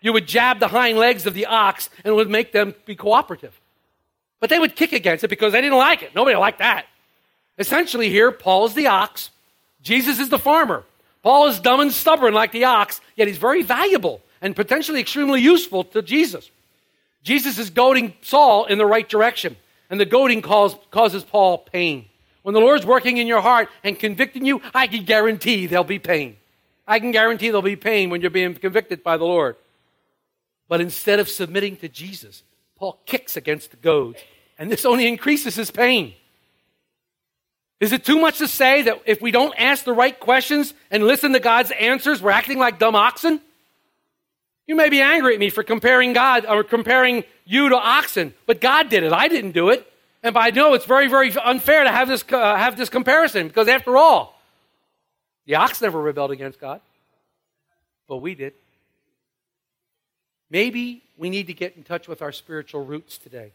You 0.00 0.12
would 0.12 0.26
jab 0.26 0.60
the 0.60 0.68
hind 0.68 0.98
legs 0.98 1.26
of 1.26 1.34
the 1.34 1.46
ox 1.46 1.88
and 2.04 2.12
it 2.12 2.14
would 2.14 2.30
make 2.30 2.52
them 2.52 2.74
be 2.86 2.94
cooperative. 2.94 3.58
But 4.40 4.50
they 4.50 4.58
would 4.58 4.76
kick 4.76 4.92
against 4.92 5.24
it 5.24 5.28
because 5.28 5.52
they 5.52 5.60
didn't 5.60 5.78
like 5.78 6.02
it. 6.02 6.14
Nobody 6.14 6.36
liked 6.36 6.58
that. 6.58 6.86
Essentially, 7.62 8.08
here, 8.08 8.32
Paul 8.32 8.66
is 8.66 8.74
the 8.74 8.88
ox, 8.88 9.30
Jesus 9.82 10.18
is 10.18 10.28
the 10.28 10.38
farmer. 10.38 10.82
Paul 11.22 11.46
is 11.46 11.60
dumb 11.60 11.78
and 11.78 11.92
stubborn 11.92 12.34
like 12.34 12.50
the 12.50 12.64
ox, 12.64 13.00
yet 13.14 13.28
he's 13.28 13.38
very 13.38 13.62
valuable 13.62 14.20
and 14.40 14.56
potentially 14.56 14.98
extremely 14.98 15.40
useful 15.40 15.84
to 15.84 16.02
Jesus. 16.02 16.50
Jesus 17.22 17.60
is 17.60 17.70
goading 17.70 18.14
Saul 18.20 18.64
in 18.64 18.78
the 18.78 18.84
right 18.84 19.08
direction, 19.08 19.54
and 19.88 20.00
the 20.00 20.04
goading 20.04 20.42
cause, 20.42 20.74
causes 20.90 21.22
Paul 21.22 21.58
pain. 21.58 22.06
When 22.42 22.52
the 22.52 22.60
Lord's 22.60 22.84
working 22.84 23.18
in 23.18 23.28
your 23.28 23.40
heart 23.40 23.68
and 23.84 23.96
convicting 23.96 24.44
you, 24.44 24.60
I 24.74 24.88
can 24.88 25.04
guarantee 25.04 25.66
there'll 25.66 25.84
be 25.84 26.00
pain. 26.00 26.38
I 26.88 26.98
can 26.98 27.12
guarantee 27.12 27.50
there'll 27.50 27.62
be 27.62 27.76
pain 27.76 28.10
when 28.10 28.22
you're 28.22 28.30
being 28.30 28.56
convicted 28.56 29.04
by 29.04 29.18
the 29.18 29.24
Lord. 29.24 29.54
But 30.68 30.80
instead 30.80 31.20
of 31.20 31.28
submitting 31.28 31.76
to 31.76 31.88
Jesus, 31.88 32.42
Paul 32.74 32.98
kicks 33.06 33.36
against 33.36 33.70
the 33.70 33.76
goads, 33.76 34.18
and 34.58 34.68
this 34.68 34.84
only 34.84 35.06
increases 35.06 35.54
his 35.54 35.70
pain. 35.70 36.14
Is 37.82 37.92
it 37.92 38.04
too 38.04 38.20
much 38.20 38.38
to 38.38 38.46
say 38.46 38.82
that 38.82 39.02
if 39.06 39.20
we 39.20 39.32
don't 39.32 39.52
ask 39.58 39.84
the 39.84 39.92
right 39.92 40.18
questions 40.18 40.72
and 40.88 41.02
listen 41.02 41.32
to 41.32 41.40
God's 41.40 41.72
answers, 41.72 42.22
we're 42.22 42.30
acting 42.30 42.56
like 42.56 42.78
dumb 42.78 42.94
oxen? 42.94 43.40
You 44.68 44.76
may 44.76 44.88
be 44.88 45.00
angry 45.00 45.34
at 45.34 45.40
me 45.40 45.50
for 45.50 45.64
comparing 45.64 46.12
God 46.12 46.46
or 46.46 46.62
comparing 46.62 47.24
you 47.44 47.70
to 47.70 47.76
oxen, 47.76 48.34
but 48.46 48.60
God 48.60 48.88
did 48.88 49.02
it. 49.02 49.12
I 49.12 49.26
didn't 49.26 49.50
do 49.50 49.70
it. 49.70 49.84
And 50.22 50.38
I 50.38 50.50
know 50.50 50.74
it's 50.74 50.84
very, 50.84 51.08
very 51.08 51.36
unfair 51.36 51.82
to 51.82 51.90
have 51.90 52.06
this, 52.06 52.24
uh, 52.30 52.56
have 52.56 52.76
this 52.76 52.88
comparison 52.88 53.48
because, 53.48 53.66
after 53.66 53.96
all, 53.96 54.40
the 55.46 55.56
ox 55.56 55.82
never 55.82 56.00
rebelled 56.00 56.30
against 56.30 56.60
God, 56.60 56.80
but 58.06 58.18
we 58.18 58.36
did. 58.36 58.52
Maybe 60.50 61.02
we 61.16 61.30
need 61.30 61.48
to 61.48 61.52
get 61.52 61.76
in 61.76 61.82
touch 61.82 62.06
with 62.06 62.22
our 62.22 62.30
spiritual 62.30 62.84
roots 62.84 63.18
today. 63.18 63.50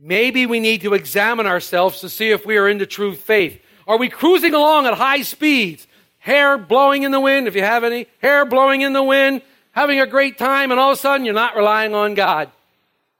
Maybe 0.00 0.46
we 0.46 0.60
need 0.60 0.80
to 0.82 0.94
examine 0.94 1.46
ourselves 1.46 2.00
to 2.00 2.08
see 2.08 2.30
if 2.30 2.46
we 2.46 2.56
are 2.56 2.68
in 2.68 2.78
the 2.78 2.86
true 2.86 3.14
faith. 3.14 3.60
Are 3.86 3.98
we 3.98 4.08
cruising 4.08 4.54
along 4.54 4.86
at 4.86 4.94
high 4.94 5.22
speeds? 5.22 5.86
Hair 6.18 6.58
blowing 6.58 7.04
in 7.04 7.12
the 7.12 7.20
wind, 7.20 7.46
if 7.46 7.54
you 7.54 7.62
have 7.62 7.84
any, 7.84 8.06
hair 8.20 8.44
blowing 8.44 8.80
in 8.80 8.92
the 8.92 9.02
wind, 9.02 9.42
having 9.70 10.00
a 10.00 10.06
great 10.06 10.38
time, 10.38 10.72
and 10.72 10.80
all 10.80 10.90
of 10.90 10.98
a 10.98 11.00
sudden 11.00 11.24
you're 11.24 11.34
not 11.34 11.54
relying 11.54 11.94
on 11.94 12.14
God. 12.14 12.50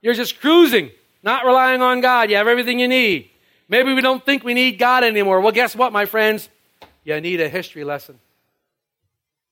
You're 0.02 0.14
just 0.14 0.40
cruising, 0.40 0.90
not 1.22 1.44
relying 1.44 1.82
on 1.82 2.00
God. 2.00 2.30
You 2.30 2.36
have 2.36 2.48
everything 2.48 2.80
you 2.80 2.88
need. 2.88 3.30
Maybe 3.68 3.92
we 3.92 4.00
don't 4.00 4.24
think 4.24 4.42
we 4.42 4.54
need 4.54 4.78
God 4.78 5.04
anymore. 5.04 5.40
Well, 5.40 5.52
guess 5.52 5.76
what, 5.76 5.92
my 5.92 6.06
friends? 6.06 6.48
You 7.04 7.20
need 7.20 7.40
a 7.40 7.48
history 7.48 7.84
lesson. 7.84 8.18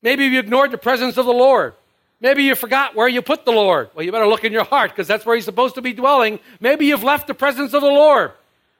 Maybe 0.02 0.24
you 0.24 0.38
ignored 0.38 0.72
the 0.72 0.78
presence 0.78 1.16
of 1.16 1.26
the 1.26 1.32
Lord. 1.32 1.74
Maybe 2.20 2.44
you 2.44 2.54
forgot 2.54 2.94
where 2.94 3.08
you 3.08 3.22
put 3.22 3.44
the 3.44 3.52
Lord. 3.52 3.90
Well, 3.94 4.04
you 4.04 4.10
better 4.10 4.26
look 4.26 4.44
in 4.44 4.52
your 4.52 4.64
heart 4.64 4.90
because 4.90 5.06
that's 5.06 5.24
where 5.24 5.36
He's 5.36 5.44
supposed 5.44 5.74
to 5.76 5.82
be 5.82 5.92
dwelling. 5.92 6.40
Maybe 6.60 6.86
you've 6.86 7.02
left 7.02 7.26
the 7.26 7.34
presence 7.34 7.72
of 7.74 7.82
the 7.82 7.88
Lord. 7.88 8.32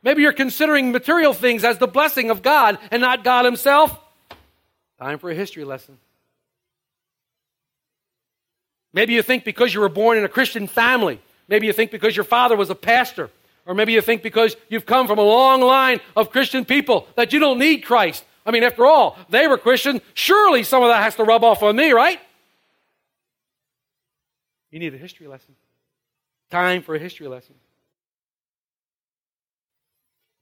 Maybe 0.05 0.23
you're 0.23 0.33
considering 0.33 0.93
material 0.93 1.33
things 1.33 1.64
as 1.64 1.79
the 1.79 1.88
blessing 1.88 2.31
of 2.31 2.43
God 2.43 2.79
and 2.90 3.01
not 3.01 3.25
God 3.25 3.47
Himself. 3.47 3.99
Time 5.01 5.19
for 5.19 5.31
a 5.31 5.35
history 5.35 5.64
lesson. 5.64 5.99
Maybe 8.93 9.14
you 9.14 9.23
think 9.23 9.45
because 9.45 9.75
you 9.75 9.81
were 9.81 9.88
born 9.88 10.19
in 10.19 10.25
a 10.25 10.29
Christian 10.29 10.67
family, 10.67 11.21
maybe 11.49 11.67
you 11.67 11.73
think 11.73 11.90
because 11.90 12.14
your 12.14 12.25
father 12.25 12.55
was 12.55 12.71
a 12.71 12.75
pastor, 12.75 13.31
or 13.67 13.75
maybe 13.75 13.93
you 13.93 14.03
think 14.03 14.23
because 14.23 14.57
you've 14.69 14.87
come 14.87 15.07
from 15.09 15.19
a 15.19 15.23
long 15.23 15.62
line 15.62 16.01
of 16.14 16.31
Christian 16.31 16.64
people 16.64 17.09
that 17.17 17.33
you 17.33 17.40
don't 17.40 17.59
need 17.59 17.79
Christ. 17.79 18.25
I 18.47 18.51
mean, 18.51 18.62
after 18.62 18.85
all, 18.85 19.19
they 19.31 19.49
were 19.49 19.57
Christian. 19.57 20.03
Surely 20.12 20.62
some 20.62 20.83
of 20.83 20.90
that 20.90 21.03
has 21.03 21.17
to 21.17 21.25
rub 21.25 21.43
off 21.43 21.62
on 21.62 21.77
me, 21.77 21.93
right? 21.93 22.21
You 24.71 24.79
need 24.79 24.95
a 24.95 24.99
history 24.99 25.27
lesson. 25.27 25.57
Time 26.51 26.83
for 26.83 26.95
a 26.95 26.99
history 26.99 27.27
lesson. 27.27 27.55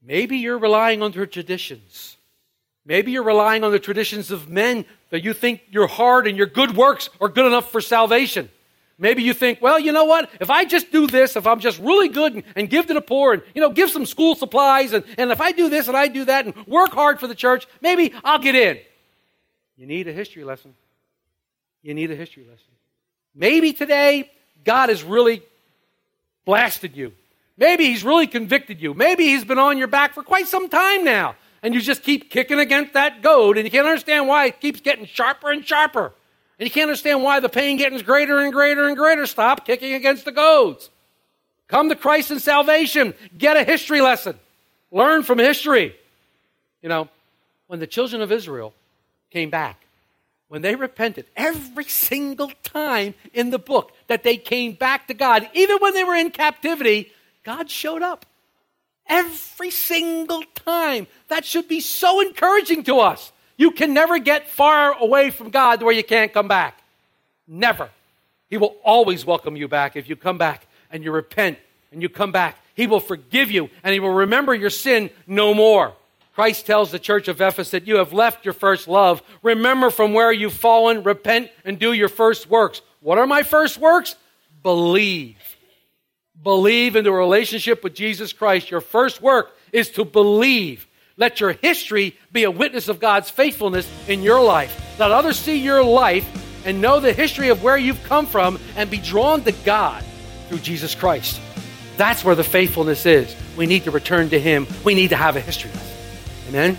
Maybe 0.05 0.37
you're 0.37 0.57
relying 0.57 1.01
on 1.01 1.13
your 1.13 1.25
traditions. 1.25 2.17
Maybe 2.85 3.13
you're 3.13 3.23
relying 3.23 3.63
on 3.63 3.71
the 3.71 3.79
traditions 3.79 4.31
of 4.31 4.49
men 4.49 4.85
that 5.09 5.23
you 5.23 5.33
think 5.33 5.61
your 5.69 5.87
hard 5.87 6.27
and 6.27 6.37
your 6.37 6.47
good 6.47 6.75
works 6.75 7.09
are 7.21 7.29
good 7.29 7.45
enough 7.45 7.71
for 7.71 7.79
salvation. 7.79 8.49
Maybe 8.97 9.23
you 9.23 9.33
think, 9.33 9.61
well, 9.61 9.79
you 9.79 9.91
know 9.91 10.05
what? 10.05 10.29
If 10.39 10.49
I 10.49 10.65
just 10.65 10.91
do 10.91 11.07
this, 11.07 11.35
if 11.35 11.47
I'm 11.47 11.59
just 11.59 11.79
really 11.79 12.09
good 12.09 12.33
and, 12.35 12.43
and, 12.55 12.69
give 12.69 12.87
to 12.87 12.93
the 12.93 13.01
poor 13.01 13.33
and, 13.33 13.41
you 13.55 13.61
know, 13.61 13.71
give 13.71 13.89
some 13.89 14.05
school 14.05 14.35
supplies, 14.35 14.93
and, 14.93 15.03
and 15.17 15.31
if 15.31 15.41
I 15.41 15.51
do 15.51 15.69
this 15.69 15.87
and 15.87 15.97
I 15.97 16.07
do 16.07 16.25
that 16.25 16.45
and 16.45 16.67
work 16.67 16.91
hard 16.91 17.19
for 17.19 17.27
the 17.27 17.35
church, 17.35 17.65
maybe 17.81 18.13
I'll 18.23 18.39
get 18.39 18.55
in. 18.55 18.79
You 19.77 19.87
need 19.87 20.07
a 20.07 20.13
history 20.13 20.43
lesson. 20.43 20.75
You 21.81 21.93
need 21.93 22.11
a 22.11 22.15
history 22.15 22.43
lesson. 22.43 22.67
Maybe 23.33 23.73
today 23.73 24.31
God 24.63 24.89
has 24.89 25.03
really 25.03 25.41
blasted 26.45 26.95
you. 26.95 27.13
Maybe 27.57 27.85
He's 27.85 28.03
really 28.03 28.27
convicted 28.27 28.81
you. 28.81 28.93
Maybe 28.93 29.25
He's 29.25 29.43
been 29.43 29.59
on 29.59 29.77
your 29.77 29.87
back 29.87 30.13
for 30.13 30.23
quite 30.23 30.47
some 30.47 30.69
time 30.69 31.03
now 31.03 31.35
and 31.63 31.73
you 31.73 31.79
just 31.79 32.03
keep 32.03 32.29
kicking 32.29 32.59
against 32.59 32.93
that 32.93 33.21
goad, 33.21 33.57
and 33.57 33.65
you 33.65 33.71
can't 33.71 33.87
understand 33.87 34.27
why 34.27 34.47
it 34.47 34.59
keeps 34.59 34.81
getting 34.81 35.05
sharper 35.05 35.49
and 35.49 35.65
sharper. 35.65 36.13
And 36.59 36.67
you 36.67 36.71
can't 36.71 36.89
understand 36.89 37.23
why 37.23 37.39
the 37.39 37.49
pain 37.49 37.77
gets 37.77 38.03
greater 38.03 38.37
and 38.39 38.51
greater 38.51 38.87
and 38.87 38.97
greater. 38.97 39.25
Stop 39.25 39.65
kicking 39.65 39.93
against 39.93 40.25
the 40.25 40.31
goads. 40.31 40.89
Come 41.69 41.89
to 41.89 41.95
Christ 41.95 42.31
in 42.31 42.39
salvation. 42.39 43.13
Get 43.37 43.57
a 43.57 43.63
history 43.63 44.01
lesson. 44.01 44.37
Learn 44.91 45.23
from 45.23 45.39
history. 45.39 45.95
You 46.81 46.89
know, 46.89 47.07
when 47.67 47.79
the 47.79 47.87
children 47.87 48.21
of 48.21 48.31
Israel 48.31 48.73
came 49.31 49.49
back, 49.49 49.79
when 50.49 50.61
they 50.61 50.75
repented, 50.75 51.25
every 51.35 51.85
single 51.85 52.51
time 52.63 53.15
in 53.33 53.49
the 53.49 53.57
book 53.57 53.93
that 54.07 54.23
they 54.23 54.35
came 54.35 54.73
back 54.73 55.07
to 55.07 55.13
God, 55.13 55.49
even 55.53 55.77
when 55.79 55.93
they 55.93 56.03
were 56.03 56.15
in 56.15 56.29
captivity, 56.29 57.11
God 57.43 57.69
showed 57.69 58.01
up. 58.01 58.25
Every 59.07 59.69
single 59.69 60.43
time. 60.55 61.07
That 61.27 61.45
should 61.45 61.67
be 61.67 61.81
so 61.81 62.21
encouraging 62.21 62.83
to 62.83 62.99
us. 62.99 63.31
You 63.57 63.71
can 63.71 63.93
never 63.93 64.17
get 64.17 64.49
far 64.49 64.97
away 64.97 65.29
from 65.29 65.49
God 65.49 65.81
where 65.81 65.93
you 65.93 66.03
can't 66.03 66.33
come 66.33 66.47
back. 66.47 66.81
Never. 67.47 67.89
He 68.49 68.57
will 68.57 68.75
always 68.83 69.25
welcome 69.25 69.55
you 69.55 69.67
back 69.67 69.95
if 69.95 70.07
you 70.09 70.15
come 70.15 70.37
back 70.37 70.67
and 70.89 71.03
you 71.03 71.11
repent 71.11 71.57
and 71.91 72.01
you 72.01 72.09
come 72.09 72.31
back. 72.31 72.57
He 72.75 72.87
will 72.87 72.99
forgive 72.99 73.51
you 73.51 73.69
and 73.83 73.93
He 73.93 73.99
will 73.99 74.13
remember 74.13 74.53
your 74.53 74.69
sin 74.69 75.09
no 75.27 75.53
more. 75.53 75.93
Christ 76.33 76.65
tells 76.65 76.91
the 76.91 76.97
church 76.97 77.27
of 77.27 77.41
Ephesus 77.41 77.71
that 77.71 77.85
you 77.85 77.97
have 77.97 78.11
left 78.11 78.43
your 78.43 78.55
first 78.55 78.87
love. 78.87 79.21
Remember 79.43 79.91
from 79.91 80.13
where 80.13 80.31
you've 80.31 80.53
fallen, 80.53 81.03
repent, 81.03 81.51
and 81.63 81.77
do 81.77 81.93
your 81.93 82.09
first 82.09 82.49
works. 82.49 82.81
What 83.01 83.19
are 83.19 83.27
my 83.27 83.43
first 83.43 83.77
works? 83.77 84.15
Believe 84.63 85.52
believe 86.43 86.95
in 86.95 87.03
the 87.03 87.11
relationship 87.11 87.83
with 87.83 87.93
Jesus 87.93 88.33
Christ. 88.33 88.69
Your 88.69 88.81
first 88.81 89.21
work 89.21 89.55
is 89.71 89.89
to 89.91 90.05
believe. 90.05 90.87
Let 91.15 91.39
your 91.39 91.53
history 91.53 92.17
be 92.31 92.43
a 92.43 92.51
witness 92.51 92.89
of 92.89 92.99
God's 92.99 93.29
faithfulness 93.29 93.89
in 94.07 94.21
your 94.23 94.43
life. 94.43 94.97
Let 94.99 95.11
others 95.11 95.39
see 95.39 95.57
your 95.57 95.83
life 95.83 96.27
and 96.65 96.81
know 96.81 96.99
the 96.99 97.13
history 97.13 97.49
of 97.49 97.63
where 97.63 97.77
you've 97.77 98.03
come 98.03 98.25
from 98.25 98.59
and 98.75 98.89
be 98.89 98.97
drawn 98.97 99.43
to 99.43 99.51
God 99.51 100.03
through 100.49 100.59
Jesus 100.59 100.95
Christ. 100.95 101.39
That's 101.97 102.23
where 102.23 102.35
the 102.35 102.43
faithfulness 102.43 103.05
is. 103.05 103.35
We 103.55 103.67
need 103.67 103.83
to 103.83 103.91
return 103.91 104.29
to 104.29 104.39
Him. 104.39 104.67
We 104.83 104.95
need 104.95 105.09
to 105.09 105.15
have 105.15 105.35
a 105.35 105.41
history. 105.41 105.71
Amen? 106.49 106.75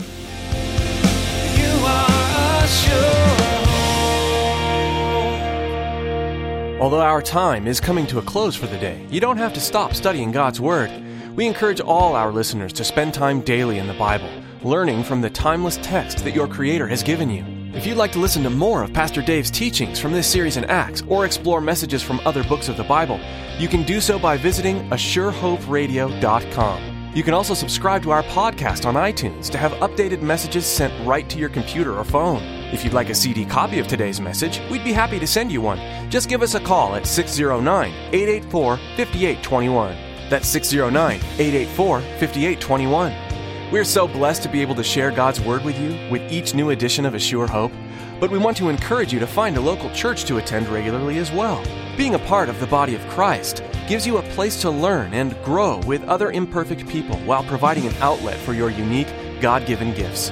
Although 6.85 7.01
our 7.01 7.23
time 7.23 7.67
is 7.67 7.81
coming 7.81 8.07
to 8.09 8.19
a 8.19 8.23
close 8.23 8.55
for 8.55 8.67
the 8.67 8.77
day, 8.77 9.07
you 9.09 9.19
don't 9.19 9.39
have 9.39 9.55
to 9.55 9.61
stop 9.61 9.95
studying 9.95 10.31
God's 10.31 10.61
Word. 10.61 10.91
We 11.35 11.47
encourage 11.47 11.81
all 11.81 12.15
our 12.15 12.31
listeners 12.31 12.75
to 12.75 12.85
spend 12.85 13.15
time 13.15 13.41
daily 13.41 13.79
in 13.79 13.87
the 13.87 13.95
Bible, 13.95 14.29
learning 14.63 15.05
from 15.05 15.23
the 15.23 15.31
timeless 15.31 15.79
text 15.81 16.23
that 16.25 16.35
your 16.35 16.47
Creator 16.47 16.87
has 16.89 17.03
given 17.03 17.31
you. 17.31 17.43
If 17.73 17.87
you'd 17.87 17.97
like 17.97 18.13
to 18.13 18.19
listen 18.19 18.43
to 18.43 18.51
more 18.51 18.83
of 18.83 18.93
Pastor 18.93 19.23
Dave's 19.23 19.51
teachings 19.51 19.99
from 19.99 20.13
this 20.13 20.31
series 20.31 20.59
in 20.59 20.67
Acts 20.67 21.03
or 21.09 21.25
explore 21.25 21.63
messages 21.63 22.03
from 22.03 22.21
other 22.27 22.45
books 22.45 22.69
of 22.69 22.77
the 22.77 22.85
Bible, 22.85 23.19
you 23.57 23.67
can 23.67 23.85
do 23.85 23.99
so 23.99 24.19
by 24.19 24.37
visiting 24.37 24.87
ASureHopeRadio.com. 24.91 26.94
You 27.15 27.23
can 27.23 27.33
also 27.33 27.55
subscribe 27.55 28.03
to 28.03 28.11
our 28.11 28.25
podcast 28.25 28.87
on 28.87 28.95
iTunes 28.95 29.49
to 29.51 29.57
have 29.57 29.71
updated 29.75 30.21
messages 30.21 30.67
sent 30.67 30.93
right 31.07 31.31
to 31.31 31.39
your 31.39 31.49
computer 31.49 31.97
or 31.97 32.03
phone. 32.03 32.43
If 32.73 32.83
you'd 32.83 32.93
like 32.93 33.09
a 33.09 33.15
CD 33.15 33.45
copy 33.45 33.79
of 33.79 33.87
today's 33.87 34.21
message, 34.21 34.61
we'd 34.69 34.83
be 34.83 34.93
happy 34.93 35.21
to 35.21 35.27
send 35.27 35.53
you 35.53 35.61
one. 35.61 35.79
Just 36.11 36.29
give 36.29 36.43
us 36.43 36.57
a 36.57 36.61
call 36.61 36.97
at 36.97 37.07
609 37.07 37.93
884 38.13 38.77
5821. 38.97 39.97
That's 40.29 40.49
609 40.49 41.21
884 41.39 42.01
5821. 42.01 43.71
We're 43.71 43.85
so 43.85 44.09
blessed 44.09 44.43
to 44.43 44.49
be 44.49 44.61
able 44.61 44.75
to 44.75 44.83
share 44.83 45.13
God's 45.13 45.41
Word 45.41 45.65
with 45.65 45.79
you 45.79 45.97
with 46.11 46.33
each 46.33 46.53
new 46.53 46.71
edition 46.71 47.07
of 47.07 47.15
A 47.15 47.21
Sure 47.21 47.47
Hope, 47.47 47.73
but 48.19 48.33
we 48.33 48.39
want 48.39 48.57
to 48.57 48.71
encourage 48.71 49.13
you 49.13 49.21
to 49.21 49.27
find 49.29 49.57
a 49.57 49.61
local 49.61 49.89
church 49.91 50.25
to 50.25 50.39
attend 50.39 50.69
regularly 50.69 51.19
as 51.19 51.31
well. 51.31 51.63
Being 51.97 52.17
a 52.17 52.27
part 52.27 52.49
of 52.49 52.59
the 52.59 52.67
body 52.67 52.97
of 52.97 53.07
Christ 53.07 53.63
gives 53.87 54.05
you 54.05 54.17
a 54.17 54.24
place 54.35 54.61
to 54.63 54.71
learn 54.71 55.15
and 55.15 55.41
grow 55.45 55.79
with 55.87 56.03
other 56.05 56.33
imperfect 56.33 56.89
people 56.89 57.17
while 57.21 57.45
providing 57.45 57.87
an 57.87 57.95
outlet 58.01 58.37
for 58.39 58.53
your 58.53 58.69
unique, 58.69 59.13
God 59.41 59.65
given 59.65 59.95
gifts. 59.95 60.31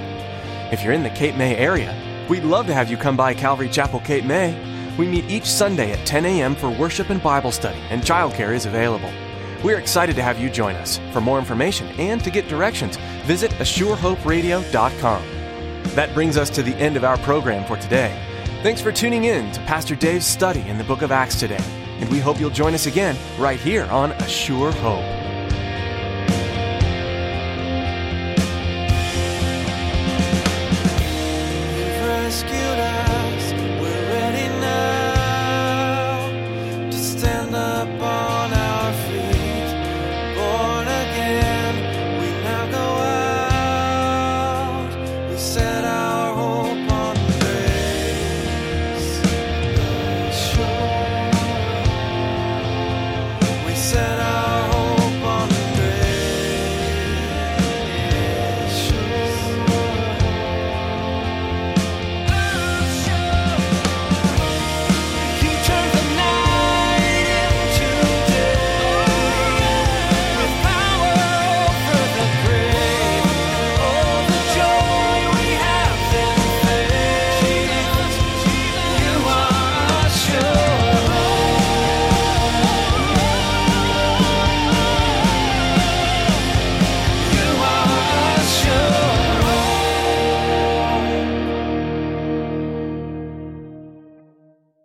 If 0.72 0.82
you're 0.82 0.92
in 0.92 1.04
the 1.04 1.10
Cape 1.10 1.36
May 1.36 1.56
area, 1.56 1.96
we'd 2.28 2.42
love 2.42 2.66
to 2.66 2.74
have 2.74 2.90
you 2.90 2.96
come 2.96 3.16
by 3.16 3.32
Calvary 3.32 3.68
Chapel, 3.68 4.00
Cape 4.00 4.24
May. 4.24 4.58
We 4.98 5.06
meet 5.06 5.30
each 5.30 5.46
Sunday 5.46 5.92
at 5.92 6.04
10 6.06 6.24
a.m. 6.26 6.54
for 6.54 6.70
worship 6.70 7.10
and 7.10 7.22
Bible 7.22 7.52
study, 7.52 7.78
and 7.90 8.02
childcare 8.02 8.54
is 8.54 8.66
available. 8.66 9.10
We're 9.62 9.78
excited 9.78 10.16
to 10.16 10.22
have 10.22 10.40
you 10.40 10.50
join 10.50 10.74
us. 10.74 10.98
For 11.12 11.20
more 11.20 11.38
information 11.38 11.86
and 11.98 12.22
to 12.24 12.30
get 12.30 12.48
directions, 12.48 12.96
visit 13.24 13.52
ASureHopeRadio.com. 13.52 15.22
That 15.94 16.12
brings 16.14 16.36
us 16.36 16.50
to 16.50 16.62
the 16.62 16.74
end 16.74 16.96
of 16.96 17.04
our 17.04 17.18
program 17.18 17.64
for 17.66 17.76
today. 17.76 18.20
Thanks 18.62 18.80
for 18.80 18.90
tuning 18.90 19.24
in 19.24 19.52
to 19.52 19.60
Pastor 19.60 19.94
Dave's 19.94 20.26
study 20.26 20.60
in 20.62 20.78
the 20.78 20.84
book 20.84 21.02
of 21.02 21.12
Acts 21.12 21.38
today, 21.38 21.62
and 22.02 22.10
we 22.10 22.18
hope 22.18 22.40
you'll 22.40 22.50
join 22.50 22.74
us 22.74 22.86
again 22.86 23.16
right 23.38 23.60
here 23.60 23.84
on 23.84 24.10
A 24.10 24.28
Sure 24.28 24.72
Hope. 24.72 25.21